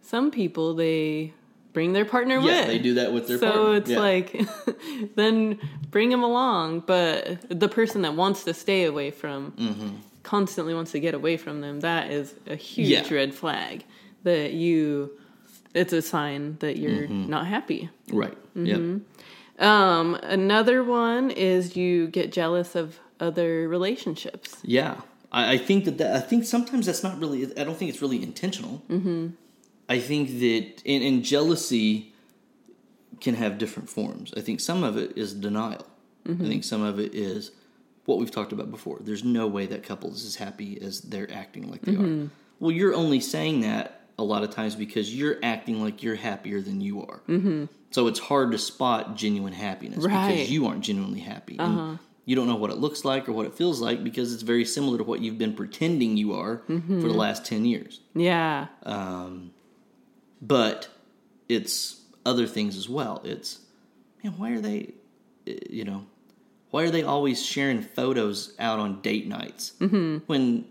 [0.03, 1.33] some people, they
[1.73, 2.67] bring their partner yeah with.
[2.67, 3.99] they do that with their so partner it's Yeah.
[3.99, 4.29] like
[5.21, 5.59] then
[5.91, 9.53] bring them along but the person that wants to stay away from
[10.23, 13.15] constantly wants to get away from them that is a huge Mm-hmm.
[13.15, 13.21] Yeah.
[13.21, 13.85] red flag
[14.25, 15.11] that you
[15.75, 17.29] it's a sign that you're Mm-hmm.
[17.31, 18.37] not happy Right.
[18.57, 18.67] Mm-hmm.
[19.59, 19.67] Yep.
[19.69, 25.01] um another one is you get jealous of other relationships Yeah.
[25.31, 27.45] I, I think that, that I think sometimes that's not really.
[27.57, 28.83] I don't think it's really intentional.
[28.89, 29.29] Mm-hmm.
[29.89, 32.15] I think that and, and jealousy
[33.21, 34.33] can have different forms.
[34.37, 35.87] I think some of it is denial.
[36.29, 37.53] I think some of it is
[38.05, 38.99] what we've talked about before.
[39.01, 42.29] There's no way that couple is as happy as they're acting like they are.
[42.61, 46.61] Well, you're only saying that a lot of times because you're acting like you're happier
[46.61, 47.21] than you are.
[47.29, 47.65] Mm-hmm.
[47.93, 50.33] So it's hard to spot genuine happiness Right.
[50.33, 51.57] because you aren't genuinely happy.
[51.59, 51.99] And
[52.29, 54.67] you don't know what it looks like or what it feels like because it's very
[54.67, 56.61] similar to what you've been pretending you are
[57.01, 58.01] for the last 10 years.
[58.15, 59.53] yeah Um,
[60.43, 60.89] but
[61.49, 63.23] it's other things as well.
[63.25, 63.61] It's,
[64.23, 64.93] man, why are they,
[65.49, 66.05] uh, you know,
[66.71, 70.19] why are they always sharing photos out on date nights mm-hmm.
[70.27, 70.67] when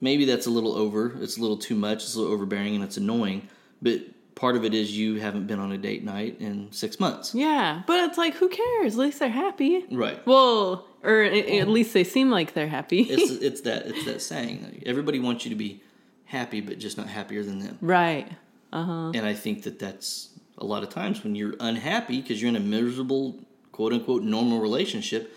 [0.00, 2.84] maybe that's a little over, it's a little too much, it's a little overbearing, and
[2.84, 3.48] it's annoying.
[3.82, 4.02] But
[4.38, 7.34] part of it is you haven't been on a date night in six months.
[7.34, 10.24] yeah but it's like who cares at least they're happy Right.
[10.26, 14.82] well or at least they seem like they're happy It's it's that it's that saying.
[14.86, 15.82] Everybody wants you to be
[16.24, 17.78] happy, but just not happier than them.
[17.80, 18.28] right
[18.72, 22.56] And I think that that's a lot of times when you're unhappy because you're in
[22.56, 23.38] a miserable,
[23.72, 25.32] quote unquote, normal relationship,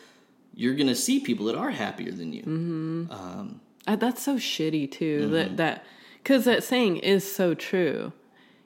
[0.54, 2.42] you're going to see people that are happier than you.
[2.44, 3.54] Mm-hmm.
[3.88, 5.22] Uh, that's so shitty too.
[5.22, 5.34] Mm-hmm.
[5.34, 5.86] That that
[6.22, 8.12] because that saying is so true.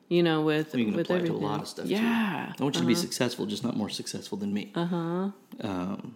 [0.08, 1.40] You know, with You can with apply everything.
[1.40, 1.88] to a lot of stuff.
[1.88, 2.54] Yeah.
[2.58, 2.62] Too.
[2.62, 4.72] I want you to be successful, just not more successful than me.
[4.76, 5.30] Uh huh.
[5.62, 6.16] Um,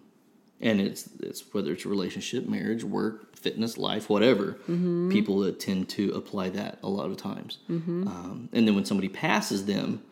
[0.61, 4.53] and it's it's whether it's relationship, marriage, work, fitness, life, whatever.
[5.09, 7.59] People that tend to apply that a lot of times.
[7.69, 10.03] Um, and then when somebody passes them,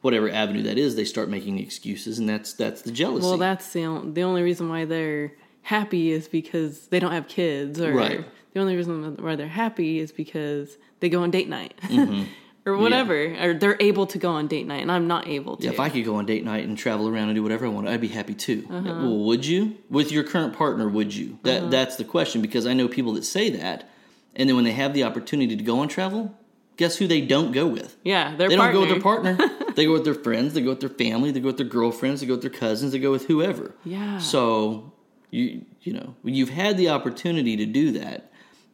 [0.00, 3.26] whatever avenue that is, they start making excuses, and that's that's the jealousy.
[3.26, 7.28] Well, that's the on- the only reason why they're happy is because they don't have
[7.28, 8.24] kids, or Right.
[8.54, 11.74] the only reason why they're happy is because they go on date night.
[11.82, 12.24] Mm-hmm.
[12.66, 15.64] Or whatever, or they're able to go on date night, and I'm not able to.
[15.64, 17.68] Yeah, if I could go on date night and travel around and do whatever I
[17.70, 18.66] want, I'd be happy too.
[18.70, 18.82] Uh-huh.
[18.84, 19.78] Well, would you?
[19.88, 21.38] With your current partner, would you?
[21.44, 23.88] That that's the question because I know people that say that,
[24.36, 26.36] and then when they have the opportunity to go on travel,
[26.76, 27.96] guess who they don't go with?
[28.04, 28.72] yeah, their They partner.
[28.72, 29.72] don't go with their partner.
[29.74, 30.52] they go with their friends.
[30.54, 31.30] They go with their family.
[31.30, 32.20] They go with their girlfriends.
[32.20, 32.92] They go with their cousins.
[32.92, 33.74] They go with whoever.
[33.84, 34.18] Yeah.
[34.18, 34.92] So
[35.30, 38.29] you you know when you've had the opportunity to do that,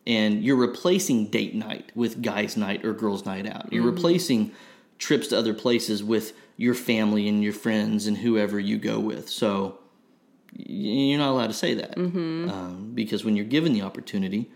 [0.06, 3.72] and you're replacing date night with guys' night or girls' night out.
[3.72, 3.94] You're mm-hmm.
[3.94, 4.52] replacing
[4.98, 9.28] trips to other places with your family and your friends and whoever you go with.
[9.28, 9.78] So
[10.52, 12.48] you're not allowed to say that mm-hmm.
[12.48, 14.50] um, because when you're given the opportunity,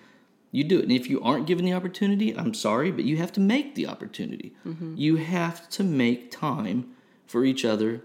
[0.53, 0.85] you do it.
[0.85, 3.87] And if you aren't given the opportunity, I'm sorry, but you have to make the
[3.87, 4.55] opportunity.
[4.67, 4.97] Mm-hmm.
[4.97, 6.93] You have to make time
[7.27, 8.03] for each other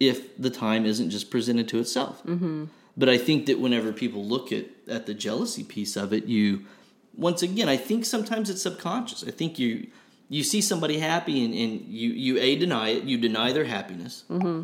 [0.00, 2.22] if the time isn't just presented to itself.
[2.96, 6.64] But I think that whenever people look at, at the jealousy piece of it, you
[7.14, 9.24] once again, I think sometimes it's subconscious.
[9.26, 9.88] I think you
[10.28, 14.24] you see somebody happy and, and you you a deny it, you deny their happiness,
[14.30, 14.62] mm-hmm.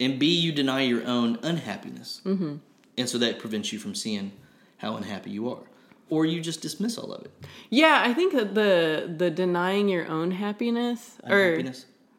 [0.00, 2.56] and b you deny your own unhappiness, mm-hmm.
[2.96, 4.32] and so that prevents you from seeing
[4.78, 5.62] how unhappy you are,
[6.10, 7.32] or you just dismiss all of it.
[7.70, 11.62] Yeah, I think that the the denying your own happiness or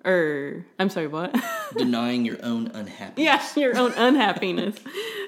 [0.08, 1.36] or I'm sorry, what?
[1.78, 3.56] denying your own unhappiness.
[3.56, 4.76] yeah, your own unhappiness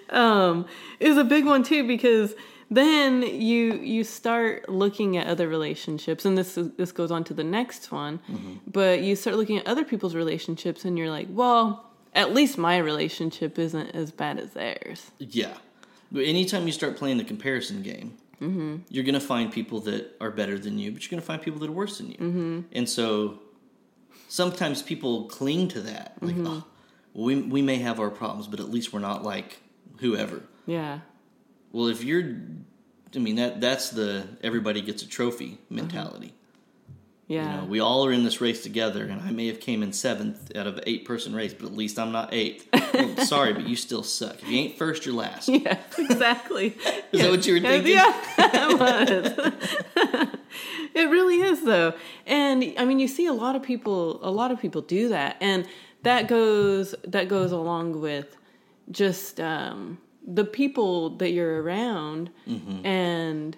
[0.10, 0.66] um,
[1.00, 2.34] is a big one too because
[2.72, 7.34] then you you start looking at other relationships and this is, this goes on to
[7.34, 8.54] the next one mm-hmm.
[8.68, 12.78] but you start looking at other people's relationships and you're like well at least my
[12.78, 15.54] relationship isn't as bad as theirs Yeah.
[16.12, 18.78] But anytime you start playing the comparison game, mm-hmm.
[18.90, 21.42] you're going to find people that are better than you, but you're going to find
[21.42, 22.18] people that are worse than you.
[22.18, 22.60] Mm-hmm.
[22.72, 23.40] And so
[24.30, 26.16] sometimes people cling to that.
[26.22, 26.64] Like, oh,
[27.14, 29.62] we, we may have our problems, but at least we're not like
[29.98, 30.44] whoever.
[30.66, 31.00] yeah
[31.74, 32.38] Well, if you're,
[33.14, 35.76] I mean, that that's the everybody gets a trophy uh-huh.
[35.76, 36.34] mentality.
[37.28, 39.84] yeah You know, we all are in this race together, and I may have came
[39.84, 42.68] in seventh out of an eight person race, but at least I'm not eighth.
[42.92, 44.42] Well, sorry, but you still suck.
[44.42, 45.48] If you ain't first, you're last.
[45.48, 46.68] yeah exactly
[47.14, 47.94] Is that what you were thinking?
[47.94, 48.12] Yeah,
[50.94, 51.94] it really is though.
[52.26, 55.38] And I mean you see a lot of people a lot of people do that
[55.42, 55.68] and
[56.04, 58.38] that goes that goes along with
[58.92, 62.86] just um the people that you're around Mm-hmm.
[62.86, 63.58] and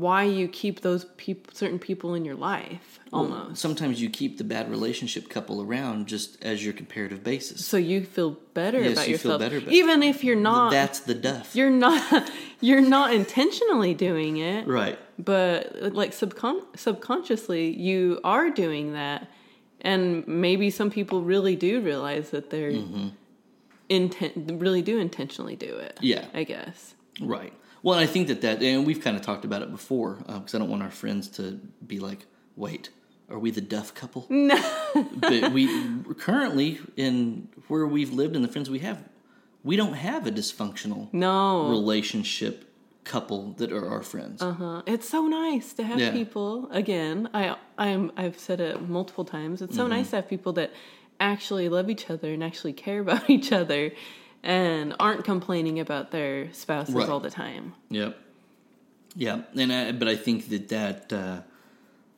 [0.00, 3.60] why you keep those people certain people in your life almost.
[3.60, 7.64] Sometimes you keep the bad relationship couple around just as your comparative basis.
[7.64, 10.70] so you feel better Yes, about you feel yourself better about- even if you're not
[10.70, 11.54] That's the duff.
[11.56, 12.30] you're not
[12.60, 14.66] you're not intentionally doing it.
[14.66, 14.98] Right.
[15.18, 19.28] but like subcon- subconsciously you are doing that
[19.82, 23.08] and maybe some people really do realize that they're Mm-hmm.
[23.88, 26.24] intent really do intentionally do it Yeah.
[26.34, 27.52] i guess Right.
[27.86, 30.58] Well, I think that that, and we've kind of talked about it before, because I
[30.58, 32.26] don't want our friends to be like,
[32.56, 32.90] wait,
[33.30, 34.26] are we the duff couple?
[34.30, 34.58] no
[35.14, 35.68] but we
[36.18, 38.98] currently, in where we've lived and the friends we have,
[39.62, 42.64] we don't have a dysfunctional no relationship
[43.04, 44.42] couple that are our friends.
[44.42, 44.82] uh-huh.
[44.84, 46.10] it's so nice to have Yeah.
[46.10, 49.90] people again i i'm i've said it multiple times it's so Mm-hmm.
[49.90, 50.72] nice to have people that
[51.20, 53.92] actually love each other and actually care about each other
[54.46, 57.08] and aren't complaining about their spouses Right.
[57.08, 58.16] all the time Yep.
[59.18, 61.40] Yeah, and I, but I think that that uh,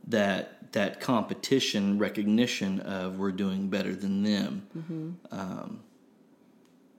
[0.08, 5.16] that that competition recognition of we're doing better than them.
[5.30, 5.80] Um,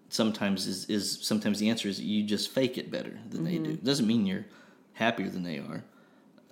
[0.08, 3.72] sometimes is, is sometimes the answer is you just fake it better than they do.
[3.72, 4.46] It doesn't mean you're
[4.94, 5.84] happier than they are.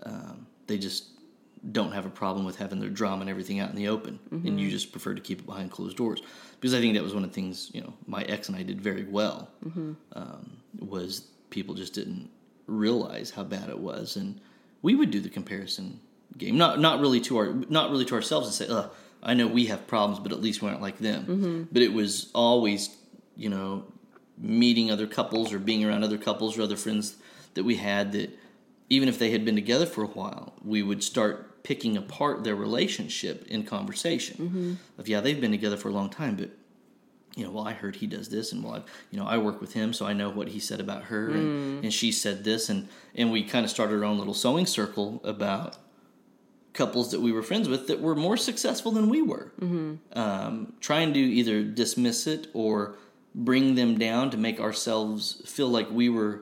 [0.04, 1.06] Um, they just
[1.72, 4.60] don't have a problem with having their drama and everything out in the open, and
[4.60, 4.70] you mm-hmm.
[4.70, 6.22] just prefer to keep it behind closed doors.
[6.60, 8.64] Because I think that was one of the things you know my ex and I
[8.64, 9.94] did very well mm-hmm.
[10.14, 12.30] um, was people just didn't
[12.68, 14.40] realize how bad it was, and
[14.82, 16.00] we would do the comparison
[16.38, 18.92] game, not not really to our not really to ourselves and say, "Ugh,
[19.24, 21.64] I know we have problems, but at least we aren't like them." Mm-hmm.
[21.72, 22.96] But it was always
[23.36, 23.86] you know
[24.38, 27.16] meeting other couples or being around other couples or other friends
[27.56, 28.38] that we had that
[28.90, 32.56] even if they had been together for a while, we would start picking apart their
[32.56, 34.38] relationship in conversation.
[34.38, 34.74] Mm-hmm.
[35.00, 36.52] Of yeah, they've been together for a long time, but
[37.36, 38.78] you know, well, I heard he does this, and well, I,
[39.12, 41.82] you know, I work with him, so I know what he said about her, and,
[41.82, 41.84] mm.
[41.84, 45.22] and she said this, and and we kind of started our own little sewing circle
[45.24, 45.78] about
[46.74, 49.96] couples that we were friends with that were more successful than we were, mm-hmm.
[50.18, 52.96] um, trying to either dismiss it or
[53.36, 56.42] bring them down to make ourselves feel like we were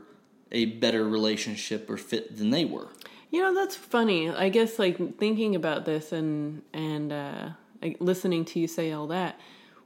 [0.52, 2.90] a better relationship or fit than they were.
[3.32, 4.30] You know, that's funny.
[4.30, 7.50] I guess like thinking about this and and uh,
[7.82, 9.40] like, listening to you say all that.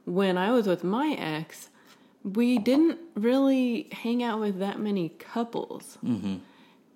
[0.04, 1.70] When I was with my ex,
[2.22, 6.36] we didn't really hang out with that many couples, mm-hmm.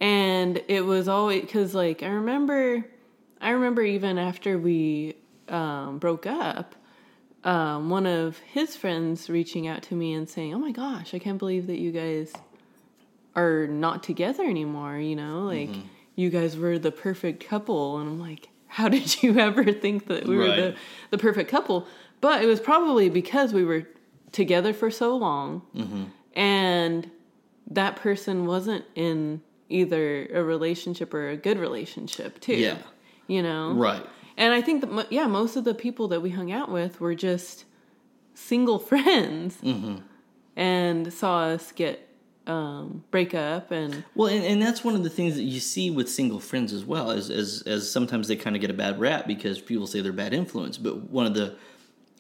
[0.01, 2.85] and it was always because like I remember,
[3.41, 5.17] I remember even after we
[5.49, 6.75] um, broke up.
[7.43, 11.19] Um, one of his friends reaching out to me and saying, "Oh my gosh, I
[11.19, 12.33] can't believe that you guys
[13.37, 15.43] are not together anymore, you know?
[15.43, 15.81] Like Mm-hmm.
[16.17, 20.27] you guys were the perfect couple and I'm like, how did you ever think that
[20.27, 20.75] we were the,
[21.11, 21.87] the perfect couple?
[22.21, 23.87] But it was probably because we were
[24.33, 26.05] together for so long Mm-hmm.
[26.35, 27.11] and
[27.71, 32.55] that person wasn't in either a relationship or a good relationship too.
[32.57, 32.77] Yeah.
[33.27, 33.73] You know?
[33.73, 34.05] Right.
[34.37, 37.15] And I think that yeah, most of the people that we hung out with were
[37.15, 37.65] just
[38.35, 39.97] single friends, Mm-hmm.
[40.57, 42.07] and saw us get
[42.47, 45.91] um, break up, and Well, and, and that's one of the things that you see
[45.91, 49.01] with single friends as well, as as, as sometimes they kind of get a bad
[49.01, 50.77] rap because people say they're bad influence.
[50.77, 51.57] But one of the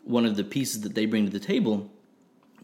[0.04, 1.90] one of the pieces that they bring to the table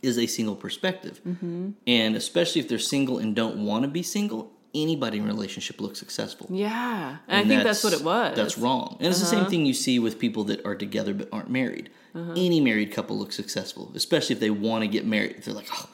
[0.03, 1.71] is a single perspective, mm-hmm.
[1.87, 5.81] and especially if they're single and don't want to be single, anybody in a relationship
[5.81, 6.47] looks successful.
[6.51, 8.35] yeah, and I think that's, what it was.
[8.37, 8.97] That's wrong.
[9.01, 11.91] And it's the same thing you see with people that are together but aren't married.
[12.15, 15.37] Any married couple looks successful, especially if they want to get married.
[15.39, 15.89] If they're like, oh,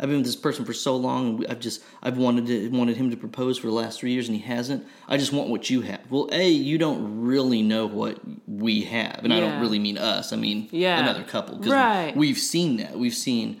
[0.00, 2.96] I've been with this person for so long, and I've just I've wanted to, wanted
[2.96, 4.86] him to propose for the last three years, and he hasn't.
[5.08, 6.00] I just want what you have.
[6.08, 10.32] Well, a you don't really know what we have, and I don't really mean us.
[10.32, 11.00] I mean Yeah.
[11.00, 12.16] another couple because Right.
[12.16, 12.98] we've seen that.
[12.98, 13.60] We've seen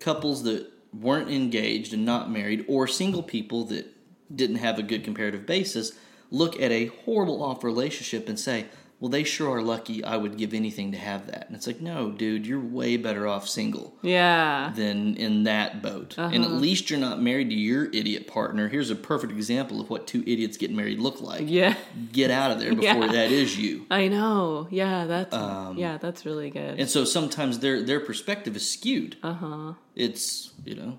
[0.00, 3.86] couples that weren't engaged and not married, or single people that
[4.34, 5.92] didn't have a good comparative basis,
[6.30, 8.66] look at a horrible off relationship and say,
[9.00, 10.02] "Well, they sure are lucky.
[10.04, 13.26] I would give anything to have that." And it's like, no, dude, you're way better
[13.28, 14.72] off single Yeah.
[14.74, 16.14] than in that boat.
[16.16, 16.54] And Uh-huh.
[16.54, 18.68] at least you're not married to your idiot partner.
[18.68, 21.44] Here's a perfect example of what two idiots getting married look like.
[21.46, 21.74] Yeah.
[22.12, 23.12] Get out of there before Yeah.
[23.12, 23.86] that is you.
[23.90, 24.68] I know.
[24.70, 25.34] Yeah, that's
[25.76, 26.74] yeah, that's really good.
[26.74, 29.16] Um, And so sometimes their their perspective is skewed.
[29.22, 29.72] Uh huh.
[29.96, 30.98] It's you know,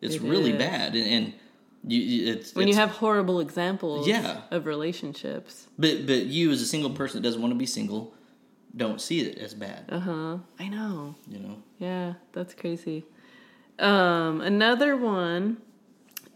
[0.00, 0.58] it's It really is.
[0.58, 1.32] bad, and, and
[1.86, 4.42] you it's When you have horrible examples Yeah.
[4.50, 5.68] of relationships.
[5.78, 8.12] but but you as a single person that doesn't want to be single,
[8.76, 9.84] don't see it as bad.
[9.88, 10.38] Uh huh.
[10.58, 11.14] I know.
[11.28, 13.04] You know, Yeah, that's crazy.
[13.78, 15.58] Um, another one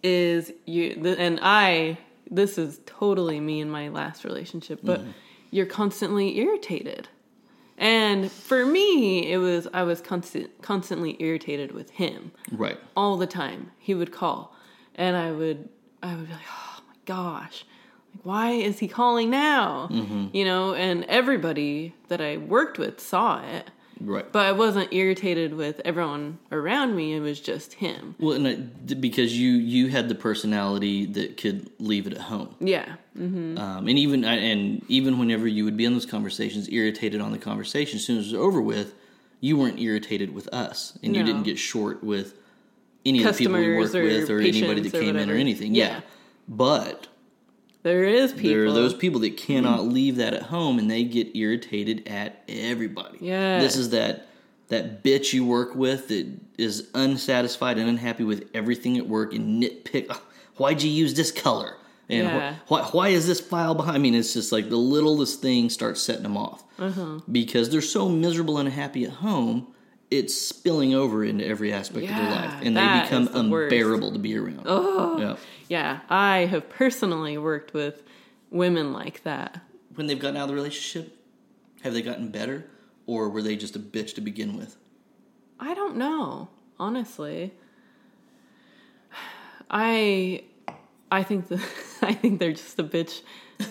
[0.03, 1.99] is you, and I.
[2.33, 5.03] This is totally me in my last relationship, but
[5.51, 7.09] you're constantly irritated.
[7.77, 12.79] And for me, it was I was constant, constantly irritated with him right?
[12.95, 13.73] all the time.
[13.81, 14.55] He would call,
[14.95, 15.69] and I would
[16.03, 17.65] I would be like, oh my gosh,
[18.15, 19.89] like why is he calling now?
[20.33, 23.71] You know, and everybody that I worked with saw it,
[24.01, 24.31] Right.
[24.33, 27.13] but I wasn't irritated with everyone around me.
[27.15, 28.15] It was just him.
[28.19, 32.55] Well, and it, because you you had the personality that could leave it at home.
[32.61, 33.57] Yeah, Um,
[33.89, 37.97] and even and even whenever you would be in those conversations, irritated on the conversation,
[37.99, 38.95] as soon as it was over with,
[39.41, 42.35] you weren't irritated with us, and you didn't get short with
[43.07, 44.01] any of the people we or with, or
[44.41, 45.33] anybody that or came in, or whatever.
[45.39, 45.75] anything.
[45.75, 46.01] Yeah, Yeah.
[46.49, 47.09] but
[47.83, 48.51] there is people.
[48.51, 52.43] there are those people that cannot leave that at home, and they get irritated at
[52.49, 53.19] everybody.
[53.21, 53.61] Yeah.
[53.61, 54.27] this is that
[54.69, 59.61] that bitch you work with that is unsatisfied and unhappy with everything at work and
[59.63, 60.07] nitpick.
[60.11, 60.23] "Oh,
[60.59, 61.77] Why'd you use this color?
[62.09, 62.55] And wh- Yeah.
[62.69, 63.97] why, why is this file behind?
[63.97, 67.21] I mean, it's just like the littlest thing starts setting them off Uh-huh.
[67.33, 69.69] because they're so miserable and unhappy at home.
[70.11, 73.73] It's spilling over into every aspect of their life, and they become the worst.
[73.73, 74.63] unbearable to be around.
[74.67, 75.37] Oh, yeah.
[75.69, 78.03] yeah, I have personally worked with
[78.51, 79.61] women like that.
[79.95, 81.17] When they've gotten out of the relationship,
[81.83, 82.67] have they gotten better,
[83.07, 84.77] or were they just a bitch to begin with?
[85.61, 86.49] I don't know,
[86.79, 87.53] honestly.
[89.71, 90.43] I
[91.13, 91.63] I think the
[92.03, 93.21] I think they're just a bitch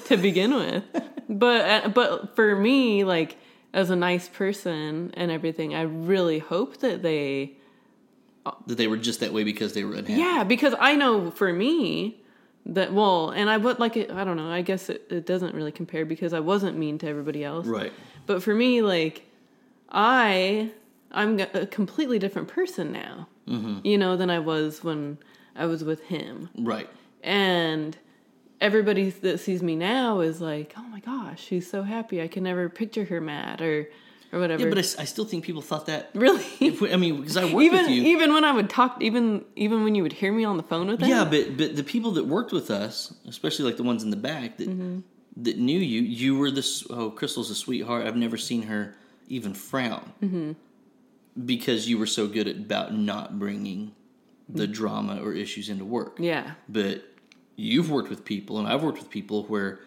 [0.05, 0.83] to begin with.
[1.31, 3.37] But uh, but for me, like
[3.73, 7.53] as a nice person and everything, I really hope that they
[8.67, 10.19] That they were just that way because they were unhappy.
[10.19, 12.21] yeah, because I know for me
[12.65, 14.11] that well, and I would like it.
[14.11, 14.49] I don't know.
[14.49, 17.65] I guess it, it doesn't really compare because I wasn't mean to everybody else.
[17.67, 17.93] Right.
[18.25, 19.25] But for me, like,
[19.89, 20.71] I
[21.11, 23.27] I'm a completely different person now.
[23.47, 23.79] Mm-hmm.
[23.83, 25.17] You know, than I was when
[25.55, 26.49] I was with him.
[26.57, 26.87] Right.
[27.23, 27.97] And
[28.61, 32.21] everybody that sees me now is like, "Oh my gosh, she's so happy.
[32.21, 33.89] I can never picture her mad or
[34.31, 36.09] or whatever." Yeah, but I still think people thought that.
[36.15, 38.03] really, If I mean, because I worked even with you.
[38.03, 40.87] even when I would talk, even even when you would hear me on the phone
[40.87, 44.03] with them, Yeah, but but the people that worked with us, especially like the ones
[44.03, 44.99] in the back that Mm-hmm.
[45.43, 46.85] that knew you, you were this.
[46.89, 48.05] Oh, Crystal's a sweetheart.
[48.05, 48.95] I've never seen her
[49.29, 50.51] even frown Mm-hmm.
[51.45, 53.93] because you were so good at about not bringing
[54.51, 56.17] the drama or issues into work.
[56.19, 57.03] yeah, But
[57.59, 59.79] you've worked with people, and I've worked with people where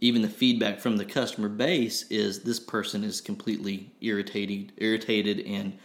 [0.00, 5.76] even the feedback from the customer base is this person is completely irritated, irritated, and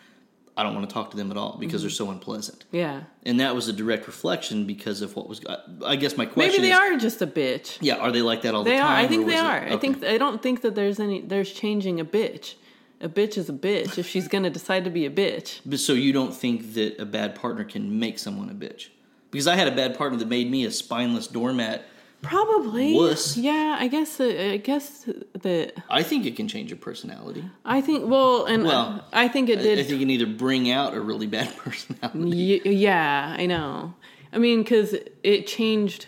[0.56, 2.06] I don't want to talk to them at all because they're mm-hmm.
[2.06, 2.66] so unpleasant.
[2.72, 3.04] yeah.
[3.24, 5.42] And that was a direct reflection because of what was.
[5.84, 7.78] I guess my question Maybe they is, are just a bitch.
[7.82, 8.88] Yeah, are they like that all They the are.
[8.88, 9.06] time?
[9.06, 9.68] I think they was it- are.
[9.74, 12.56] I think I don't think that there's any there's changing a bitch.
[13.02, 15.60] A bitch is a bitch if she's gonna decide to be a bitch.
[15.66, 18.90] But so you don't think that a bad partner can make someone a bitch?
[19.34, 21.84] Because I had a bad partner that made me a spineless doormat.
[22.22, 22.94] Probably.
[22.94, 23.36] Wuss.
[23.36, 24.18] Yeah, I guess.
[24.20, 24.24] uh,
[24.54, 25.10] I guess
[25.42, 27.44] that I think it can change your personality.
[27.66, 28.10] I think.
[28.10, 29.80] Well, and Well, uh, I think it I, did.
[29.80, 32.62] I think it can either bring out a really bad personality.
[32.64, 33.94] Y- yeah, I know.
[34.32, 36.06] I mean, because it changed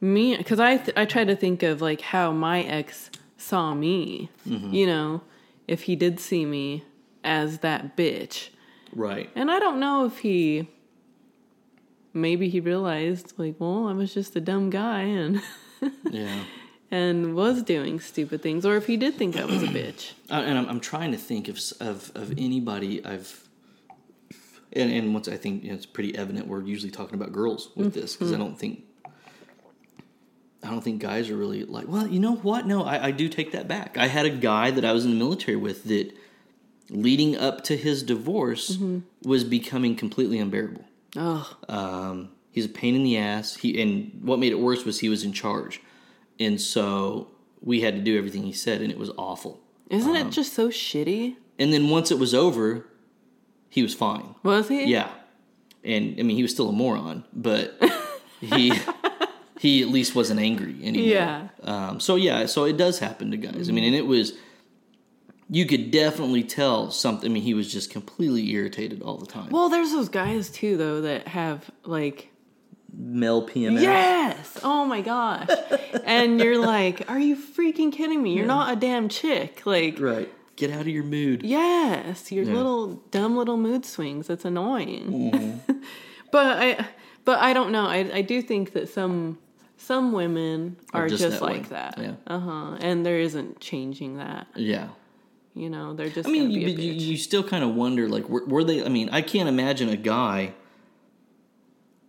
[0.00, 0.36] me.
[0.36, 4.30] Because I th- I tried to think of like how my ex saw me.
[4.48, 4.74] Mm-hmm.
[4.74, 5.20] You know,
[5.68, 6.82] if he did see me
[7.22, 8.48] as that bitch,
[8.92, 9.30] Right.
[9.36, 10.68] and I don't know if he.
[12.14, 15.42] Maybe he realized, like, well, I was just a dumb guy and
[16.10, 16.44] Yeah.
[16.90, 20.12] and was doing stupid things, or if he did think I was a bitch.
[20.30, 23.40] Uh, and I'm, I'm trying to think of of of anybody I've.
[24.72, 27.70] And, and once I think you know, it's pretty evident, we're usually talking about girls
[27.76, 28.84] with this because I don't think.
[30.62, 31.86] I don't think guys are really like.
[31.88, 32.66] Well, you know what?
[32.66, 33.98] No, I, I do take that back.
[33.98, 36.12] I had a guy that I was in the military with that
[36.88, 38.78] leading up to his divorce
[39.22, 40.84] was becoming completely unbearable.
[41.16, 43.56] Oh, Um, he's a pain in the ass.
[43.56, 45.80] He and what made it worse was he was in charge,
[46.40, 47.28] and so
[47.60, 49.60] we had to do everything he said, and it was awful.
[49.90, 51.36] isn't Um, it just so shitty?
[51.58, 52.86] And then once it was over,
[53.68, 54.34] he was fine.
[54.42, 54.84] Was he?
[54.86, 55.08] Yeah,
[55.84, 57.80] and I mean he was still a moron, but
[58.40, 58.72] he
[59.60, 61.06] he at least wasn't angry anymore.
[61.08, 61.48] Yeah.
[61.62, 63.68] Um, so yeah, so it does happen to guys.
[63.68, 64.32] I mean, and it was
[65.50, 67.30] you could definitely tell something.
[67.30, 69.50] I mean, he was just completely irritated all the time.
[69.50, 72.30] Well, there's those guys too, though, that have like
[72.92, 73.82] Male PMS.
[73.82, 74.58] Yes.
[74.62, 75.48] Oh my gosh.
[76.04, 78.34] and you're like, are you freaking kidding me?
[78.34, 79.66] You're not a damn chick.
[79.66, 80.32] Like, Right.
[80.56, 81.42] Get out of your mood.
[81.42, 84.30] yes, your little dumb little mood swings.
[84.30, 85.60] It's annoying.
[86.30, 86.86] but I,
[87.24, 87.86] but I don't know.
[87.86, 89.38] I I do think that some
[89.78, 91.54] some women are, just just, that way.
[91.54, 91.98] like that.
[91.98, 92.14] Yeah.
[92.28, 92.76] Uh huh.
[92.80, 94.46] And there isn't changing that.
[94.54, 94.90] Yeah.
[95.54, 98.64] You know, they're just I mean, you, you, still kind of wonder, like, were, were
[98.64, 98.84] they?
[98.84, 100.52] I mean, I can't imagine a guy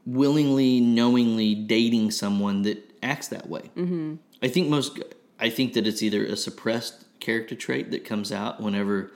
[0.04, 3.70] willingly, knowingly dating someone that acts that way.
[3.76, 4.16] Mm-hmm.
[4.42, 5.00] I think most.
[5.40, 9.12] I think that it's either a suppressed character trait that comes out whenever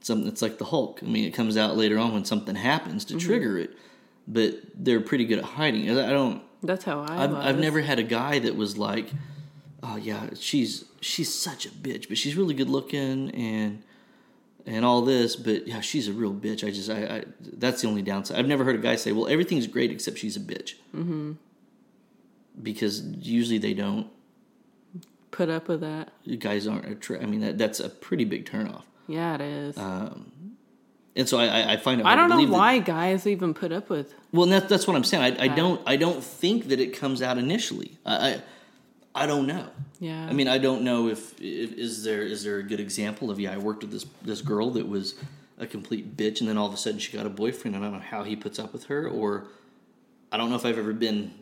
[0.00, 0.26] something.
[0.26, 0.98] It's like the Hulk.
[1.02, 3.70] I mean, it comes out later on when something happens to trigger it,
[4.26, 5.88] but they're pretty good at hiding.
[5.90, 6.42] I don't.
[6.60, 7.34] That's how I I've.
[7.34, 9.12] I've never had a guy that was like,
[9.84, 13.82] oh yeah, she's she's such a bitch, but she's really good looking and
[14.66, 16.66] and all this, but yeah, she's a real bitch.
[16.66, 18.38] I just I, I that's the only downside.
[18.38, 21.32] I've never heard a guy say, well, everything's great except she's a bitch, mm-hmm.
[22.62, 24.08] because usually they don't.
[25.30, 26.12] put up with that.
[26.24, 26.84] You Guys aren't.
[26.84, 28.82] Attra- I mean, that that's a pretty big turnoff.
[29.06, 29.78] Yeah, it is.
[31.16, 32.06] And so I, I, find it.
[32.06, 34.14] I don't know believe that- why guys even put up with.
[34.32, 35.38] Well, that, that's what I'm saying.
[35.40, 35.80] I, I don't.
[35.86, 37.98] I don't think that it comes out initially.
[38.06, 38.40] I,
[39.22, 39.66] I, don't know.
[40.00, 40.26] Yeah.
[40.28, 43.38] I mean, I don't know if, if is there is there a good example of
[43.40, 45.14] yeah, I worked with this this girl that was
[45.58, 47.88] a complete bitch, and then all of a sudden she got a boyfriend, and I
[47.90, 49.48] don't know how he puts up with her, or
[50.30, 51.32] I don't know if I've ever been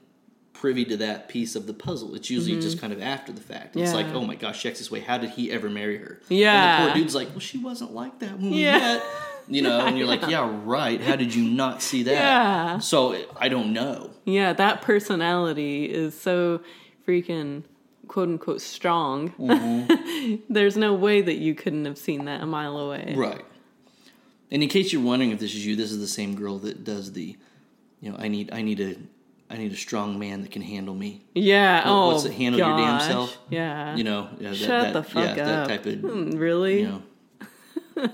[0.54, 2.14] privy to that piece of the puzzle.
[2.14, 3.76] It's usually just kind of after the fact.
[3.76, 3.98] It's Mm-hmm.
[3.98, 4.06] Yeah.
[4.06, 5.00] like, oh my gosh, checks this way.
[5.00, 6.18] How did he ever marry her?
[6.30, 6.78] Yeah.
[6.78, 8.74] And the poor dude's like, well, she wasn't like that when Yeah.
[8.74, 9.02] we met.
[9.48, 10.98] You know, and you're like, yeah, right.
[11.00, 12.10] How did you not see that?
[12.12, 12.78] Yeah.
[12.78, 14.10] So I don't know.
[14.24, 16.62] Yeah, that personality is so
[17.06, 17.64] freaking
[18.08, 19.30] quote unquote strong.
[19.32, 20.36] Mm-hmm.
[20.52, 23.14] There's no way that you couldn't have seen that a mile away.
[23.16, 23.44] Right.
[24.50, 26.84] And in case you're wondering if this is you, this is the same girl that
[26.84, 27.36] does the,
[28.00, 28.94] you know, I need I need a
[29.50, 31.22] I need a strong man that can handle me.
[31.34, 31.78] Yeah.
[31.78, 33.38] What- oh, what's it, handle your damn self?
[33.50, 33.96] Yeah.
[33.96, 35.68] You know, yeah, that, Shut that, the fuck yeah, up.
[35.68, 36.80] that type of Hmm, really?
[36.80, 37.02] you know.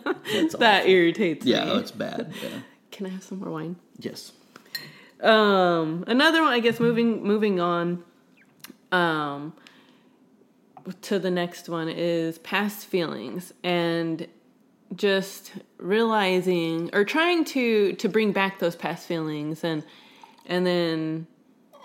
[0.58, 0.90] That awful.
[0.90, 1.70] irritates Yeah, me.
[1.72, 2.32] oh, it's bad.
[2.42, 2.48] Yeah.
[2.92, 3.76] Can I have some more wine?
[3.98, 4.32] Yes.
[5.20, 6.78] Um, another one, I guess.
[6.80, 8.04] Moving moving on.
[8.92, 9.54] Um,
[11.02, 14.26] to the next one is past feelings and
[14.94, 19.84] just realizing or trying to to bring back those past feelings and
[20.46, 21.26] and then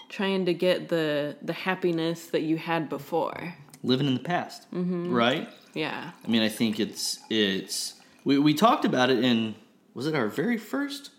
[0.10, 3.54] trying to get the the happiness that you had before.
[3.84, 5.14] Living in the past, Mm-hmm.
[5.14, 5.48] right?
[5.74, 6.12] Yeah.
[6.26, 7.94] I mean, I think it's it's
[8.26, 9.56] we we talked about it in
[9.94, 11.12] was it our very first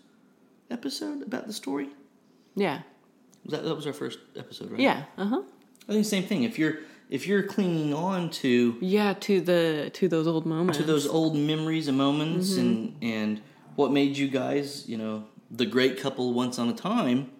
[0.69, 1.89] episode about the story?
[2.55, 2.81] Yeah.
[3.45, 4.81] Was that that was our first episode, right?
[4.81, 5.05] Yeah.
[5.17, 5.41] Uh huh.
[5.89, 6.43] I think the same thing.
[6.43, 6.77] If you're
[7.09, 9.13] if you're clinging on to Yeah.
[9.13, 10.77] To the to those old moments.
[10.77, 12.59] to those old memories and moments Mm-hmm.
[12.59, 13.41] and and
[13.75, 17.31] what made you guys, you know, the great couple once on a time.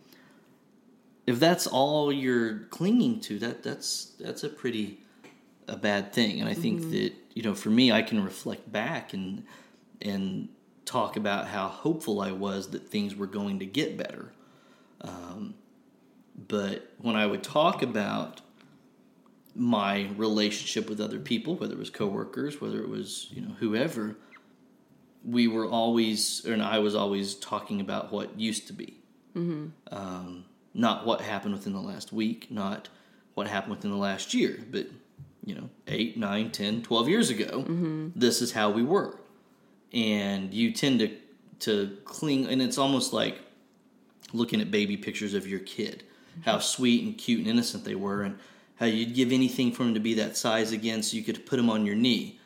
[1.27, 4.99] If that's all you're clinging to, that that's that's a pretty
[5.67, 6.39] a bad thing.
[6.41, 6.91] And I think Mm-hmm.
[6.91, 9.43] that you know, for me, I can reflect back and
[10.01, 10.49] and
[10.85, 14.31] talk about how hopeful I was that things were going to get better.
[15.01, 15.53] Um,
[16.47, 18.41] but when I would talk about
[19.55, 24.15] my relationship with other people, whether it was coworkers, whether it was you know whoever,
[25.25, 28.95] we were always, and I was always talking about what used to be,
[29.91, 32.87] um, not what happened within the last week, not
[33.33, 34.87] what happened within the last year, but
[35.45, 37.63] you know, eight, nine, 10, 12 years ago,
[38.15, 39.19] this is how we were,
[39.93, 41.09] and you tend to
[41.59, 43.39] to cling, and it's almost like
[44.31, 46.03] looking at baby pictures of your kid,
[46.45, 48.37] how sweet and cute and innocent they were, and
[48.75, 51.57] how you'd give anything for them to be that size again so you could put
[51.57, 52.39] them on your knee.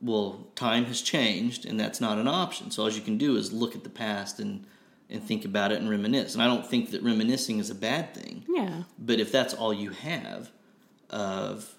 [0.00, 2.70] Well, time has changed, and that's not an option.
[2.70, 4.64] So all you can do is look at the past and
[5.10, 6.34] and think about it and reminisce.
[6.34, 8.44] And I don't think that reminiscing is a bad thing.
[8.48, 8.82] Yeah.
[8.98, 10.50] But if that's all you have
[11.10, 11.74] of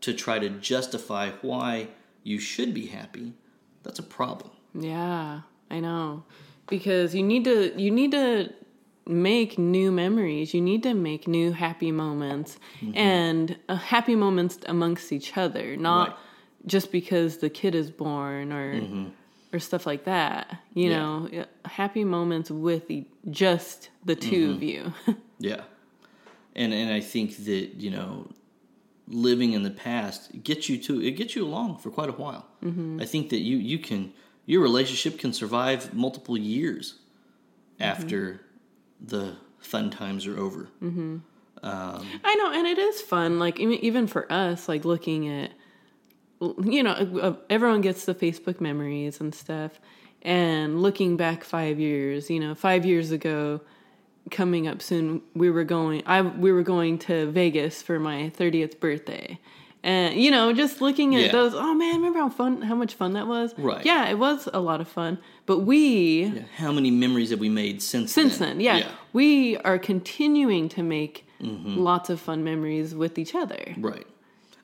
[0.00, 1.88] to try to justify why
[2.22, 3.34] you should be happy,
[3.82, 4.50] that's a problem.
[4.74, 6.24] Yeah, I know.
[6.66, 8.52] Because you need to you need to
[9.06, 10.54] make new memories.
[10.54, 12.96] You need to make new happy moments Mm-hmm.
[12.96, 16.18] and uh, happy moments amongst each other, not
[16.66, 18.82] just because the kid is born or
[19.52, 20.58] or stuff like that.
[20.74, 20.98] You Yeah.
[20.98, 24.92] know, happy moments with e- just the 2 of you.
[25.38, 25.62] Yeah,
[26.56, 28.30] and and I think that you know,
[29.08, 32.46] living in the past gets you to it gets you along for quite a while.
[32.64, 33.00] Mm-hmm.
[33.02, 34.12] I think that you you can
[34.46, 36.94] your relationship can survive multiple years
[37.80, 38.40] after
[39.08, 40.68] the fun times are over.
[42.22, 43.38] I know, and it is fun.
[43.38, 45.52] Like even even for us, like looking at,
[46.40, 49.80] you know, uh, everyone gets the Facebook memories and stuff,
[50.22, 52.28] and looking back five years.
[52.28, 53.62] You know, five years ago,
[54.30, 56.02] coming up soon, we were going.
[56.06, 59.38] I we were going to Vegas for my thirtieth birthday.
[59.84, 61.32] And you know, just looking at Yeah.
[61.32, 63.54] those, oh man, remember how fun, how much fun that was?
[63.58, 63.84] Right.
[63.84, 65.18] Yeah, it was a lot of fun.
[65.44, 66.42] But we, Yeah.
[66.56, 68.56] How many memories have we made since since then?
[68.56, 71.78] then, yeah, we are continuing to make mm-hmm.
[71.78, 73.74] lots of fun memories with each other.
[73.76, 74.06] Right.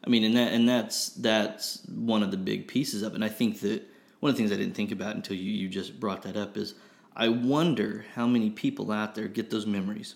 [0.03, 3.17] I mean, and that and that's that's one of the big pieces of it.
[3.17, 3.87] And I think that
[4.21, 6.57] one of the things I didn't think about until you you just brought that up
[6.57, 6.75] is
[7.15, 10.15] I wonder how many people out there get those memories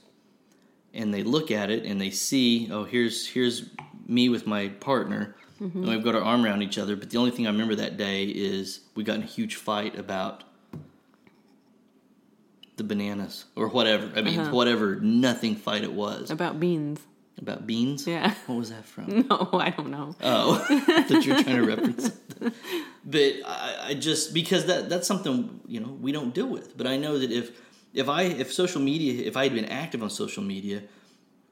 [0.95, 3.69] and they look at it and they see, oh, here's here's
[4.07, 5.79] me with my partner, mm-hmm.
[5.79, 6.97] and we've got our arm around each other.
[6.97, 9.99] But the only thing I remember that day is we got in a huge fight
[9.99, 10.45] about
[12.77, 14.11] the bananas or whatever.
[14.17, 14.51] I mean, uh-huh.
[14.51, 17.01] whatever nothing fight it was About beans.
[17.41, 18.07] about beans.
[18.07, 18.35] Yeah.
[18.47, 19.27] What was that from?
[19.31, 20.17] No, I don't know.
[20.23, 22.53] Oh, that you're trying to reference something.
[23.05, 26.77] But I, I just because that that's something you know we don't deal with.
[26.77, 27.53] But I know that if
[27.93, 30.83] if I if social media if I had been active on social media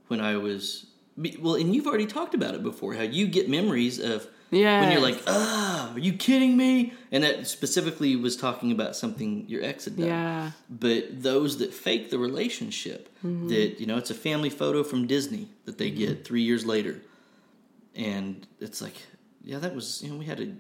[0.09, 0.87] when I was
[1.17, 5.01] well, and you've already talked about it before how you get memories of when you're
[5.01, 6.93] like ah, are you kidding me?
[7.11, 10.07] And that specifically was talking about something your ex had done.
[10.07, 10.51] Yeah.
[10.69, 13.49] but those that fake the relationship mm-hmm.
[13.49, 16.23] that you know it's a family photo from disney that they get mm-hmm.
[16.23, 17.01] three years later.
[17.95, 18.97] And it's like
[19.43, 20.53] yeah that was you know we had a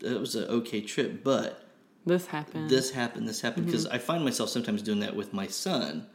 [0.00, 1.66] that was an okay trip but
[2.06, 2.70] This happened.
[2.70, 3.66] this happened this happened.
[3.66, 3.72] Mm-hmm.
[3.72, 6.06] Because i find myself sometimes doing that with my son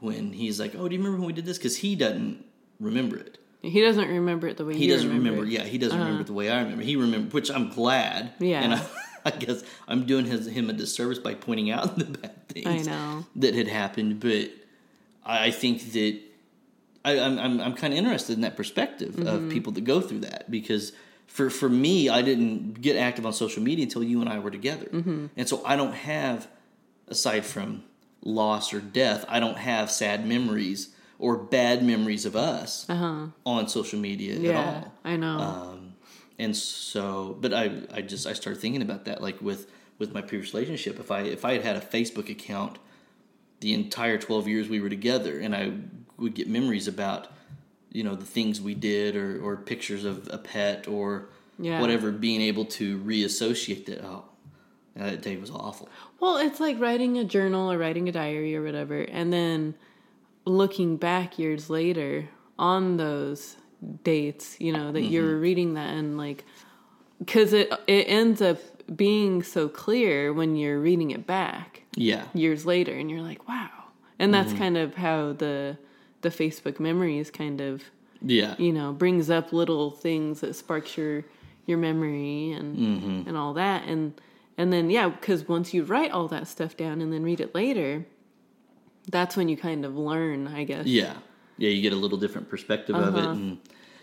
[0.00, 1.58] when he's like oh do you remember when we did this?
[1.58, 2.44] Because he doesn't
[2.80, 5.40] remember it he doesn't remember it the way he doesn't remember.
[5.42, 5.50] remember.
[5.50, 6.82] Yeah, he doesn't remember it the way I remember.
[6.82, 8.32] He remember, which I'm glad.
[8.38, 8.62] Yeah.
[8.62, 8.82] and I,
[9.26, 12.90] I guess I'm doing his, him a disservice by pointing out the bad things I
[12.90, 13.26] know.
[13.36, 14.18] that had happened.
[14.18, 14.50] But
[15.26, 16.18] I think that
[17.04, 19.26] I, I'm I'm, I'm kind of interested in that perspective Mm-hmm.
[19.46, 20.92] of people that go through that because.
[21.26, 24.50] For, for me, I didn't get active on social media until you and I were
[24.50, 24.86] together.
[24.86, 25.26] Mm-hmm.
[25.36, 26.48] And so I don't have,
[27.06, 27.84] aside from
[28.24, 30.88] loss or death, I don't have sad memories
[31.20, 34.58] or bad memories of us on social media at Uh-huh.
[34.70, 34.92] All.
[35.04, 35.38] I know.
[35.38, 35.92] Um,
[36.38, 40.22] and so, but I, I just I started thinking about that, like with with my
[40.22, 40.98] previous relationship.
[40.98, 42.78] If I if I had had a Facebook account
[43.60, 45.72] the entire twelve years we were together, and I
[46.16, 47.28] would get memories about
[47.92, 51.80] you know the things we did, or or pictures of a pet, or Yeah.
[51.82, 54.02] whatever, being able to reassociate that.
[54.02, 54.24] Oh,
[54.96, 55.88] that day was awful.
[56.20, 59.74] Well, it's like writing a journal or writing a diary or whatever, and then
[60.56, 62.28] looking back years later
[62.58, 63.56] on those
[64.04, 66.44] dates, you know, that you're reading that and like,
[67.18, 68.58] because it it ends up
[68.94, 73.70] being so clear when you're reading it back Yeah, years later, and you're like, wow,
[74.18, 75.78] and that's kind of how the
[76.22, 77.82] the Facebook memories kind of
[78.20, 81.24] yeah, you know brings up little things that sparks your
[81.66, 83.28] your memory and Mm-hmm.
[83.28, 83.84] and all that.
[83.86, 84.20] And
[84.58, 87.54] and then yeah because once you write all that stuff down and then read it
[87.54, 88.04] later
[89.10, 91.14] that's when you kind of learn i guess Yeah,
[91.58, 93.30] yeah, you get a little different perspective of Uh-huh.
[93.30, 93.58] it, and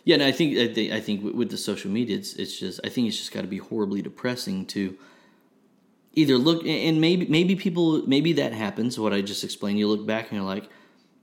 [0.05, 2.79] yeah, and I think I think I think with- the social media, it's it's just
[2.85, 4.81] I think it's just got to be horribly depressing to
[6.13, 8.97] either look and maybe maybe people maybe that happens.
[8.99, 10.69] What I just explained, you look back and you're like,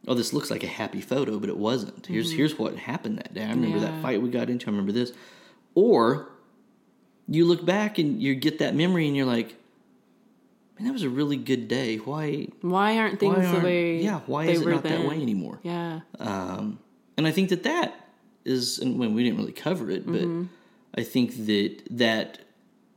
[0.06, 2.06] oh, this looks like a happy photo, but it wasn't.
[2.06, 3.44] Here's here's what happened that day.
[3.44, 4.02] I remember that Mm-hmm.
[4.02, 4.66] Fight we got into.
[4.66, 5.12] I remember this,
[5.74, 6.28] or
[7.26, 9.56] you look back and you get that memory and you're like.
[10.76, 11.96] Man, that was a really good day.
[11.96, 12.48] Why?
[12.60, 14.20] why aren't things Why the aren't, way yeah?
[14.26, 15.60] Why they is it not that way anymore?
[15.62, 16.78] yeah Um,
[17.16, 18.08] and I think that that
[18.44, 20.44] is, and when we didn't really cover it, but Mm-hmm.
[20.96, 22.38] I think that that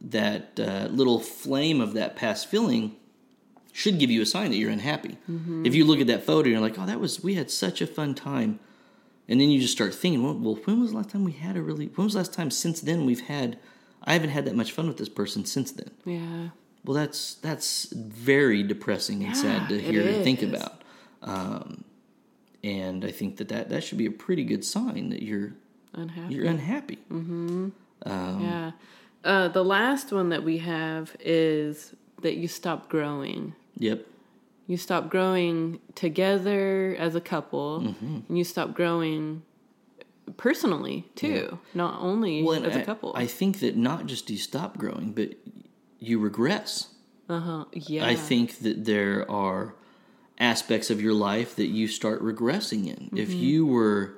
[0.02, 2.96] that uh, little flame of that past feeling
[3.74, 5.18] should give you a sign that you're unhappy.
[5.30, 5.66] Mm-hmm.
[5.66, 7.88] If you look at that photo, you're like, "Oh, that was we had such a
[7.88, 8.60] fun time,"
[9.28, 11.58] and then you just start thinking, "Well, well when was the last time we had
[11.58, 11.88] a really?
[11.96, 13.58] When was the last time since then we've had?
[14.04, 16.50] I haven't had that much fun with this person since then." yeah
[16.88, 20.82] Well, that's that's very depressing and sad to hear and think about.
[21.22, 21.84] Um,
[22.64, 25.54] and I think that, that that should be a pretty good sign that you're
[25.94, 26.98] unhappy you're unhappy.
[27.12, 27.72] Mm.
[28.06, 28.72] yeah
[29.24, 34.06] uh, the last one that we have is that you stop growing Yep.
[34.68, 38.20] you stop growing together as a couple Mm-hmm.
[38.30, 39.44] and you stop growing
[40.36, 43.14] personally too, not only Well, as a I- couple.
[43.16, 45.30] I, think that not just do you stop growing, but
[46.00, 46.90] you regress.
[47.30, 47.66] uh huh.
[47.74, 48.06] Yeah.
[48.06, 49.74] I think that there are
[50.40, 53.10] aspects of your life that you start regressing in.
[53.18, 53.40] If Mm-hmm.
[53.40, 54.14] you were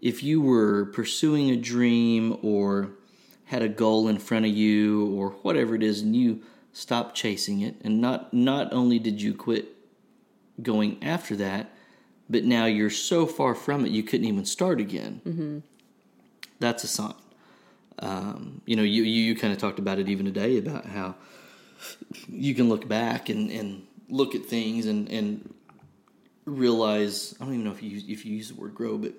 [0.00, 2.90] if you were pursuing a dream or
[3.46, 6.40] had a goal in front of you or whatever it is and you
[6.72, 9.68] stopped chasing it and not not only did you quit
[10.62, 11.70] going after that,
[12.30, 15.20] but now you're so far from it you couldn't even start again.
[15.26, 15.58] Mm-hmm.
[16.60, 17.14] That's a sign.
[17.98, 21.14] Um, you know, you, you, you kind of talked about it even today about how
[22.28, 25.54] you can look back and, and look at things and, and
[26.44, 29.14] realize I don't even know if you use, if you use the word grow, but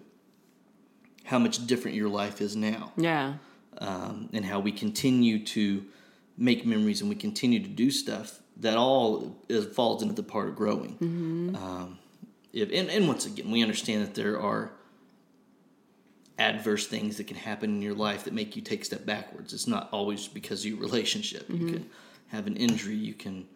[1.24, 3.34] how much different your life is now, yeah.
[3.80, 5.84] um, and how we continue to
[6.38, 10.48] make memories and we continue to do stuff that all is, falls into the part
[10.48, 10.98] of growing.
[11.56, 12.00] Um,
[12.54, 14.72] if, and, and once again, we understand that there are
[16.40, 19.54] adverse things that can happen in your life that make you take a step backwards.
[19.54, 21.50] It's not always because of your relationship.
[21.50, 21.74] You mm-hmm.
[21.74, 21.90] can
[22.28, 22.96] have an injury.
[22.96, 23.48] You can,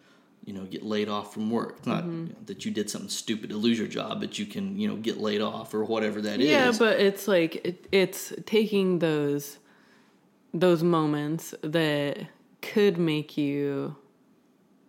[0.44, 1.76] you know, get laid off from work.
[1.78, 4.46] It's not you know, that you did something stupid to lose your job, but you
[4.46, 6.50] can, you know, get laid off or whatever that is.
[6.50, 9.58] Yeah, but it's like it, it's taking those
[10.52, 12.26] those moments that
[12.60, 13.96] could make you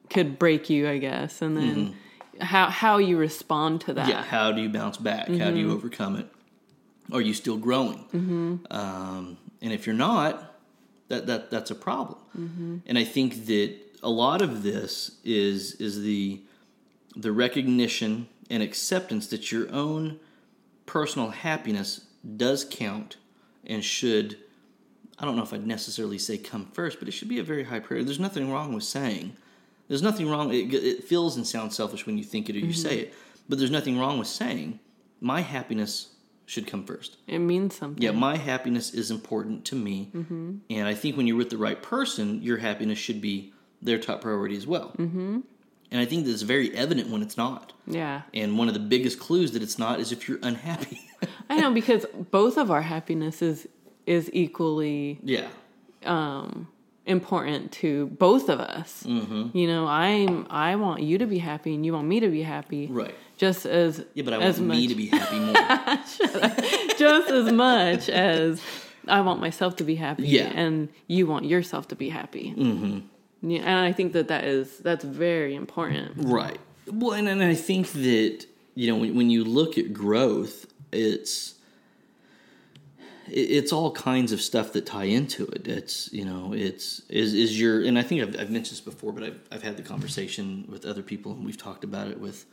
[0.09, 2.43] could break you, I guess, and then mm-hmm.
[2.43, 4.01] how how you respond to that.
[4.01, 4.09] Mm-hmm.
[4.09, 5.27] yeah, how do you bounce back?
[5.29, 6.32] How do you overcome it?
[7.11, 8.05] Are you still growing?
[8.13, 8.55] Mm-hmm.
[8.71, 10.55] Um, and if you're not,
[11.09, 12.19] that that that's a problem.
[12.85, 16.41] And I think that a lot of this is is the
[17.15, 20.19] the recognition and acceptance that your own
[20.85, 22.01] personal happiness
[22.37, 23.17] does count
[23.65, 24.37] and should.
[25.19, 27.63] I don't know if I'd necessarily say come first, but it should be a very
[27.63, 28.05] high priority.
[28.05, 29.35] There's nothing wrong with saying.
[29.87, 30.51] There's nothing wrong.
[30.51, 33.13] It, it feels and sounds selfish when you think it or you say it,
[33.47, 34.79] but there's nothing wrong with saying
[35.21, 36.12] my happiness
[36.45, 37.17] should come first.
[37.27, 38.01] It means something.
[38.03, 40.57] Yeah, my happiness is important to me, Mm-hmm.
[40.69, 44.21] and I think when you're with the right person, your happiness should be their top
[44.21, 44.93] priority as well.
[44.97, 45.39] Mm-hmm.
[45.91, 47.71] And I think that's very evident when it's not.
[47.85, 48.23] Yeah.
[48.33, 51.01] And one of the biggest clues that it's not is if you're unhappy.
[51.49, 53.67] I know because both of our happiness is
[54.07, 55.47] is equally yeah,
[57.05, 59.03] important to both of us.
[59.05, 59.55] Mm-hmm.
[59.57, 62.41] You know, I'm I want you to be happy and you want me to be
[62.43, 62.87] happy.
[62.87, 63.15] right.
[63.37, 65.53] Just as Yeah, but I as want much, me to be happy more.
[66.97, 68.61] just as much as
[69.07, 70.27] I want myself to be happy.
[70.27, 70.43] Yeah.
[70.53, 72.53] and you want yourself to be happy.
[72.55, 73.49] Mm-hmm.
[73.49, 76.13] Yeah, and I think that that is that's very important.
[76.17, 76.59] Right.
[76.87, 81.55] Well, and, and I think that you know when, when you look at growth, it's
[83.27, 85.67] it's all kinds of stuff that tie into it.
[85.67, 89.11] It's you know it's is is your and I think I've, I've mentioned this before,
[89.11, 92.45] but I've I've had the conversation with other people and we've talked about it with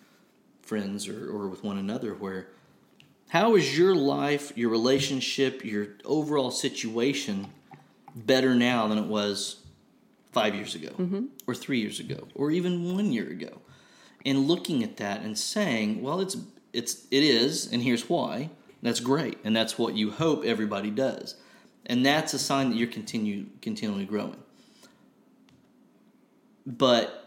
[0.71, 2.47] friends or or with one another where
[3.31, 7.49] how is your life, your relationship, your overall situation
[8.15, 9.65] better now than it was
[10.33, 11.27] five years ago, mm-hmm.
[11.47, 13.61] or three years ago, or even one year ago?
[14.25, 16.37] And looking at that and saying, "Well, it's
[16.73, 18.51] it's it is, and here's why."
[18.83, 21.37] That's great, and that's what you hope everybody does,
[21.87, 24.43] and that's a sign that you're continue continually growing.
[26.65, 27.20] But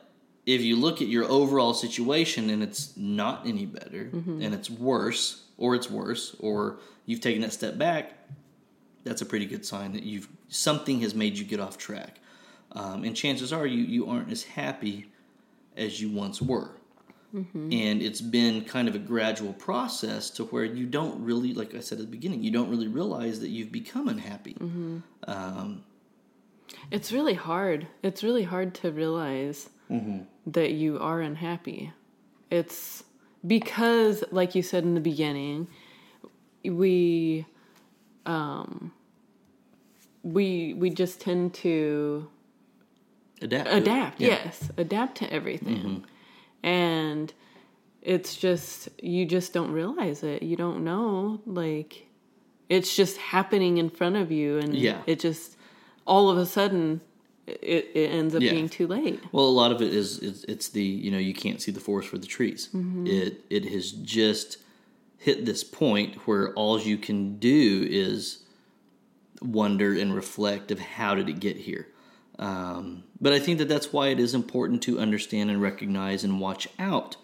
[0.45, 5.43] if you look at your overall situation and it's not any better, and it's worse,
[5.57, 8.13] or it's worse, or you've taken that step back,
[9.03, 12.19] that's a pretty good sign that you've something has made you get off track.
[12.73, 15.11] Um, and chances are you you aren't as happy
[15.77, 16.71] as you once were.
[17.71, 21.79] And it's been kind of a gradual process to where you don't really, like I
[21.79, 24.55] said at the beginning, you don't really realize that you've become unhappy.
[25.27, 25.83] Um,
[26.91, 27.87] It's really hard.
[28.03, 29.69] It's really hard to realize
[30.47, 31.93] that you are unhappy.
[32.49, 33.03] It's
[33.45, 35.67] because, like you said in the beginning,
[36.63, 37.45] we,
[38.25, 38.91] um,
[40.23, 42.29] we we just tend to
[43.41, 43.69] adapt.
[43.69, 44.21] adapt.
[44.21, 44.27] Yeah.
[44.29, 46.05] Yes, adapt to everything,
[46.63, 47.33] and
[48.01, 50.43] it's just you just don't realize it.
[50.43, 52.07] You don't know, like
[52.69, 55.01] it's just happening in front of you, and Yeah.
[55.05, 55.57] it just
[56.07, 57.01] all of a sudden
[57.47, 58.51] it, it ends up Yeah.
[58.51, 59.19] being too late.
[59.31, 61.79] Well, a lot of it is it's, it's the you know you can't see the
[61.79, 62.69] forest for the trees.
[63.05, 64.57] It it has just
[65.17, 68.39] hit this point where all you can do is
[69.41, 71.87] wonder and reflect of how did it get here.
[72.39, 76.39] Um, but I think that that's why it is important to understand and recognize and
[76.39, 77.15] watch out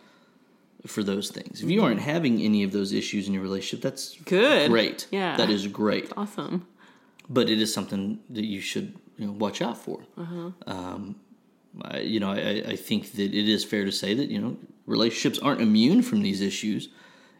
[0.86, 1.62] for those things.
[1.62, 4.70] If you aren't having any of those issues in your relationship, that's Good.
[4.70, 5.08] great.
[5.12, 5.36] Yeah.
[5.36, 6.68] that is great Awesome.
[7.30, 10.02] but it is something that you should you know, watch out for.
[10.66, 11.18] Um,
[11.84, 14.58] I, you know, I, I think that it is fair to say that you know
[14.88, 16.90] relationships aren't immune from these issues.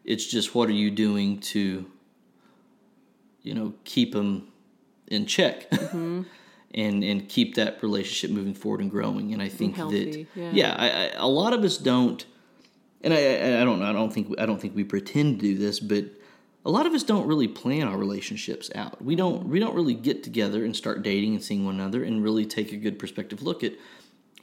[0.06, 1.86] It's just what are you doing to
[3.44, 4.48] you know, keep them
[5.08, 5.72] in check.
[6.72, 10.76] And, and keep that relationship moving forward and growing, and I think healthy, that yeah.
[10.78, 12.24] I, I, a lot of us don't,
[13.02, 15.80] and I, I, don't I don't think I don't think we pretend to do this,
[15.80, 16.06] but
[16.66, 19.02] a lot of us don't really plan our relationships out.
[19.04, 22.24] We don't we don't really get together and start dating and seeing one another and
[22.24, 23.74] really take a good perspective look at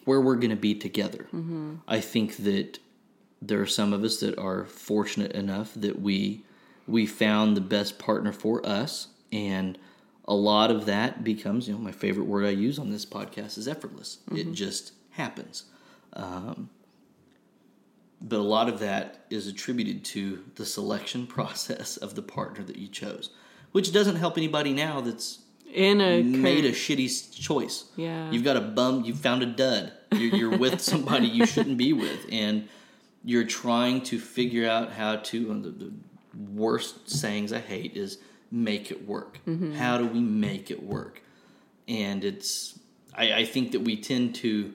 [0.04, 1.26] where we're going to be together.
[1.88, 2.78] I think that
[3.42, 6.42] there are some of us that are fortunate enough that we
[6.86, 9.76] we found the best partner for us and
[10.24, 13.58] a lot of that becomes you know my favorite word i use on this podcast
[13.58, 15.64] is effortless it just happens
[16.14, 16.70] um,
[18.20, 22.76] but a lot of that is attributed to the selection process of the partner that
[22.76, 23.30] you chose
[23.76, 25.40] which doesn't help anybody now that's
[25.70, 27.84] In a made a shitty choice.
[27.94, 28.30] Yeah.
[28.30, 29.92] You've got a bum, you found a dud.
[30.12, 32.24] You're, you're with somebody you shouldn't be with.
[32.32, 32.70] And
[33.22, 35.92] you're trying to figure out how to, the, the
[36.54, 38.16] worst sayings I hate is
[38.50, 39.40] make it work.
[39.46, 39.74] Mm-hmm.
[39.74, 41.22] How do we make it work?
[41.86, 42.78] And it's,
[43.14, 44.72] I, I think that we tend to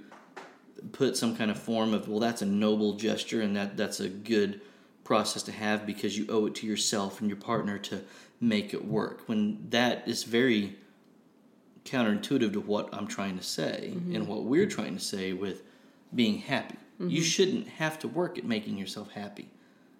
[0.91, 4.09] put some kind of form of, well, that's a noble gesture and that, that's a
[4.09, 4.61] good
[5.03, 8.01] process to have because you owe it to yourself and your partner to
[8.39, 9.27] make it work.
[9.27, 10.75] When that is very
[11.85, 14.15] counterintuitive to what I'm trying to say mm-hmm.
[14.15, 15.63] and what we're trying to say with
[16.13, 16.75] being happy.
[16.99, 17.21] You mm-hmm.
[17.23, 19.49] shouldn't have to work at making yourself happy.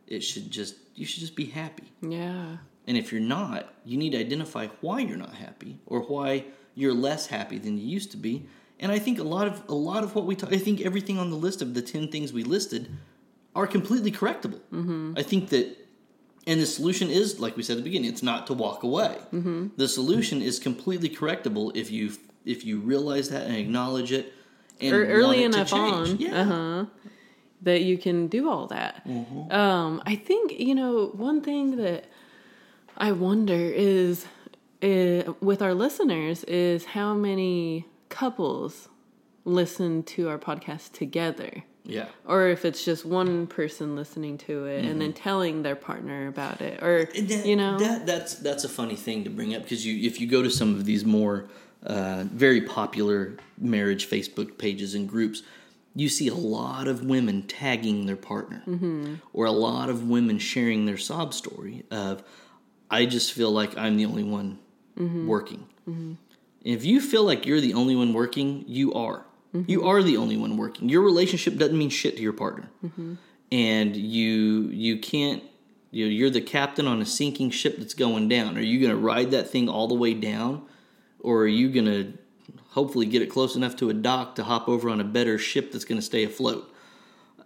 [0.06, 1.92] It should just you should just be happy.
[2.02, 2.58] yeah.
[2.88, 6.94] And if you're not, you need to identify why you're not happy or why you're
[6.94, 8.48] less happy than you used to be.
[8.82, 11.18] And I think a lot of a lot of what we talk, I think everything
[11.20, 12.90] on the list of the ten things we listed
[13.56, 14.60] are completely correctable.
[14.74, 15.14] Mm-hmm.
[15.18, 15.78] I think that,
[16.48, 19.18] and the solution is like we said at the beginning, it's not to walk away.
[19.32, 19.68] Mm-hmm.
[19.78, 22.12] The solution is completely correctable if you
[22.44, 24.34] if you realize that and acknowledge it.
[24.80, 26.18] And Or early enough on.
[26.18, 26.42] yeah.
[26.42, 26.86] Uh huh.
[27.62, 29.08] That you can do all that.
[29.08, 29.52] Mm-hmm.
[29.52, 32.06] Um, I think you know one thing that
[32.98, 34.26] I wonder is,
[34.82, 38.88] is with our listeners is how many couples
[39.45, 41.64] listen to our podcast together.
[41.84, 42.05] yeah.
[42.28, 46.62] or if it's just one person listening to it and then telling their partner about
[46.62, 47.28] it or Mm-hmm.
[47.28, 50.22] That- you know that that's that's a funny thing to bring up because you if
[50.22, 51.49] you go to some of these more
[51.84, 55.41] uh, very popular marriage Facebook pages and groups,
[55.95, 59.16] you see a lot of women tagging their partner, Mm-hmm.
[59.34, 62.22] or a lot of women sharing their sob story of,
[62.91, 64.59] "I just feel like I'm the only one
[64.99, 65.26] Mm-hmm.
[65.28, 65.64] working."
[66.64, 69.26] If you feel like you're the only one working, you are.
[69.55, 69.70] Mm-hmm.
[69.70, 70.88] You are the only one working.
[70.89, 73.16] Your relationship doesn't mean shit to your partner, Mm-hmm.
[73.51, 75.43] and you you can't.
[75.93, 78.57] You know, you're the captain on a sinking ship that's going down.
[78.57, 80.62] Are you going to ride that thing all the way down,
[81.20, 82.14] or are you going to
[82.70, 85.74] hopefully get it close enough to a dock to hop over on a better ship
[85.74, 86.74] that's going to stay afloat?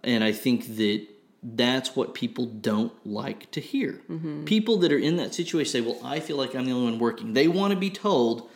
[0.04, 1.04] And I think that
[1.42, 4.00] that's what people don't like to hear.
[4.44, 7.00] People that are in that situation say, Well, I feel like I'm the only one
[7.00, 7.32] working.
[7.32, 8.48] They want to be told,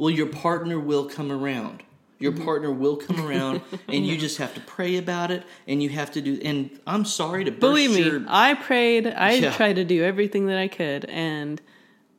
[0.00, 1.82] Well, your partner will come around.
[2.18, 5.90] Your partner will come around, and you just have to pray about it, and you
[5.90, 6.40] have to do.
[6.42, 9.52] And I'm sorry to believe me your, i prayed i Yeah.
[9.52, 11.60] tried to do everything that i could and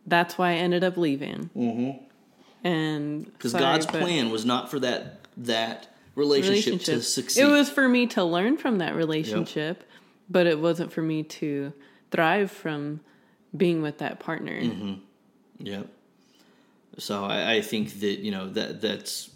[0.05, 2.03] that's why i ended up leaving mm-hmm.
[2.63, 7.41] and because God's plan was not for that that relationship, to succeed.
[7.41, 9.83] it was for me to learn from that relationship
[10.29, 11.73] but it wasn't for me to
[12.11, 12.99] thrive from
[13.55, 14.93] being with that partner Mm-hmm.
[15.59, 15.87] Yep.
[16.97, 19.29] So I, I think that you know that that's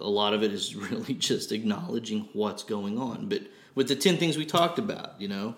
[0.00, 3.28] a lot of it is really just acknowledging what's going on.
[3.28, 3.42] But
[3.74, 5.54] with the ten things we talked about, you know,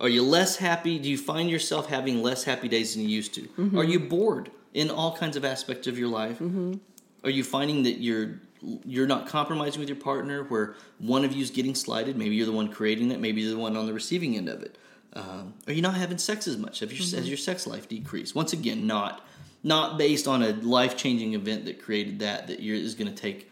[0.00, 0.98] are you less happy?
[0.98, 3.42] Do you find yourself having less happy days than you used to?
[3.42, 3.78] Mm-hmm.
[3.78, 6.38] Are you bored in all kinds of aspects of your life?
[6.38, 6.74] Mm-hmm.
[7.22, 8.40] Are you finding that you're
[8.84, 12.16] you're not compromising with your partner, where one of you is getting slighted?
[12.16, 13.20] Maybe you're the one creating that.
[13.20, 14.78] Maybe you're the one on the receiving end of it.
[15.12, 16.80] Um, are you not having sex as much?
[16.80, 17.26] Have your, Has mm-hmm.
[17.26, 18.34] your sex life decreased?
[18.34, 19.24] Once again, not
[19.64, 23.20] not based on a life changing event that created that that you're, is going to
[23.20, 23.50] take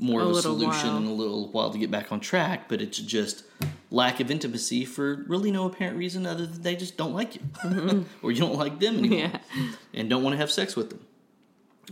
[0.00, 0.96] more A of a solution while.
[0.96, 2.68] and a little while to get back on track.
[2.68, 3.44] But it's just
[3.90, 8.06] lack of intimacy for really no apparent reason other than they just don't like you
[8.22, 9.38] or you don't like them anymore Yeah.
[9.92, 11.00] and don't want to have sex with them.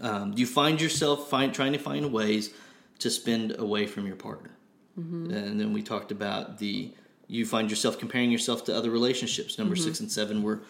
[0.00, 2.54] Um, do you find yourself find, trying to find ways
[3.00, 4.50] to spend away from your partner?
[4.98, 5.30] Mm-hmm.
[5.32, 6.92] And then we talked about the
[7.26, 9.58] you find yourself comparing yourself to other relationships.
[9.58, 9.84] Number Mm-hmm.
[9.84, 10.62] six and seven were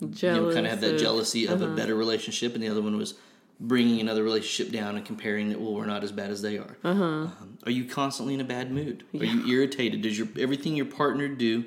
[0.00, 1.72] Jealous you know kind of have that jealousy of uh-huh.
[1.72, 3.14] a better relationship, and the other one was
[3.60, 6.76] bringing another relationship down and comparing that well we're not as bad as they are.
[6.84, 7.04] Uh-huh.
[7.04, 9.04] Um, are you constantly in a bad mood?
[9.14, 10.02] Are you irritated?
[10.02, 11.64] Does your everything your partner do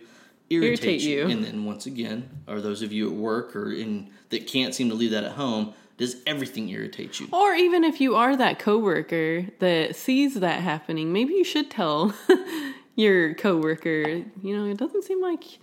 [0.52, 1.18] irritate, Irritate you?
[1.18, 1.30] you.
[1.30, 4.90] And then once again, are those of you at work or in that can't seem
[4.90, 5.74] to leave that at home?
[5.98, 7.28] Does everything irritate you?
[7.32, 12.16] Or even if you are that coworker that sees that happening, maybe you should tell
[12.96, 15.60] your coworker, you know, it doesn't seem like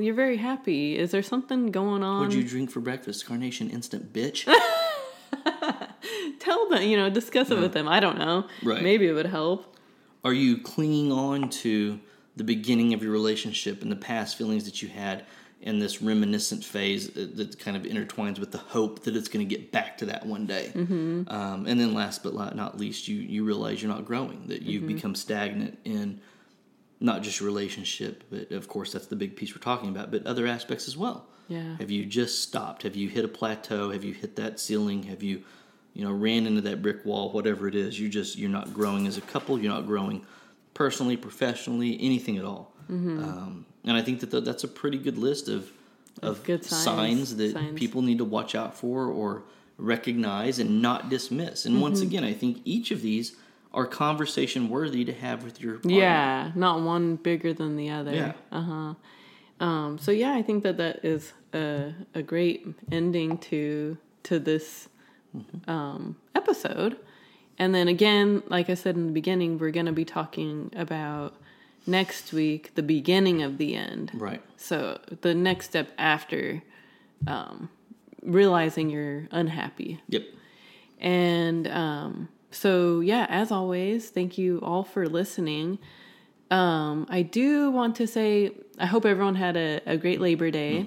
[0.00, 0.98] You're very happy.
[0.98, 2.20] Is there something going on?
[2.20, 3.26] What'd you drink for breakfast?
[3.26, 4.44] Carnation instant bitch.
[6.38, 7.88] Tell them, you know, discuss it with them.
[7.88, 8.46] I don't know.
[8.62, 8.82] Right.
[8.82, 9.76] Maybe it would help.
[10.24, 12.00] Are you clinging on to
[12.36, 15.24] the beginning of your relationship and the past feelings that you had
[15.60, 19.54] in this reminiscent phase that kind of intertwines with the hope that it's going to
[19.54, 20.72] get back to that one day?
[20.74, 21.28] Mm-hmm.
[21.28, 24.86] Um, and then, last but not least, you you realize you're not growing, that you've
[24.86, 26.20] become stagnant in
[27.02, 30.46] not just relationship, but of course that's the big piece we're talking about, but other
[30.46, 31.26] aspects as well.
[31.48, 31.76] Yeah.
[31.78, 32.82] Have you just stopped?
[32.84, 33.90] Have you hit a plateau?
[33.90, 35.02] Have you hit that ceiling?
[35.04, 35.42] Have you,
[35.92, 37.30] you know, ran into that brick wall?
[37.32, 39.58] Whatever it is, you just you're not growing as a couple.
[39.60, 40.24] You're not growing
[40.74, 42.72] personally, professionally, anything at all.
[42.88, 45.70] Um, and I think that th- that's a pretty good list of
[46.22, 46.84] of good signs.
[46.84, 47.78] signs that Signs.
[47.78, 49.42] people need to watch out for or
[49.78, 51.64] recognize and not dismiss.
[51.66, 53.34] And once again, I think each of these
[53.74, 55.92] are conversation worthy to have with your partner.
[55.92, 58.14] Yeah, not one bigger than the other.
[58.14, 58.32] Yeah.
[58.50, 58.94] Uh huh.
[59.64, 64.88] Um, so yeah, I think that that is a a great ending to to this
[65.66, 66.98] um, episode.
[67.58, 71.34] And then again, like I said in the beginning, we're going to be talking about
[71.86, 74.10] next week the beginning of the end.
[74.14, 74.42] Right.
[74.56, 76.62] So the next step after
[77.26, 77.68] um,
[78.22, 80.00] realizing you're unhappy.
[80.08, 80.24] Yep.
[81.00, 85.78] And um, so, yeah, as always, thank you all for listening.
[86.50, 90.86] Um, I do want to say, I hope everyone had a, a great Labor Day.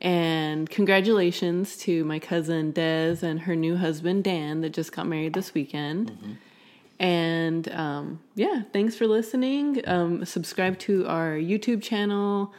[0.00, 5.32] And congratulations to my cousin Des and her new husband Dan that just got married
[5.32, 6.38] this weekend.
[6.98, 9.82] And um, yeah, thanks for listening.
[9.86, 12.52] Um, subscribe to our YouTube channel,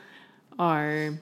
[0.57, 1.13] our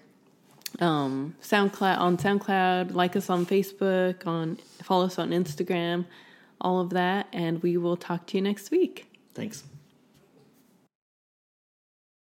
[0.79, 6.05] um, SoundCloud on SoundCloud, like us on Facebook, on follow us on Instagram,
[6.63, 9.07] all of that, and we will talk to you next week.
[9.33, 9.63] Thanks.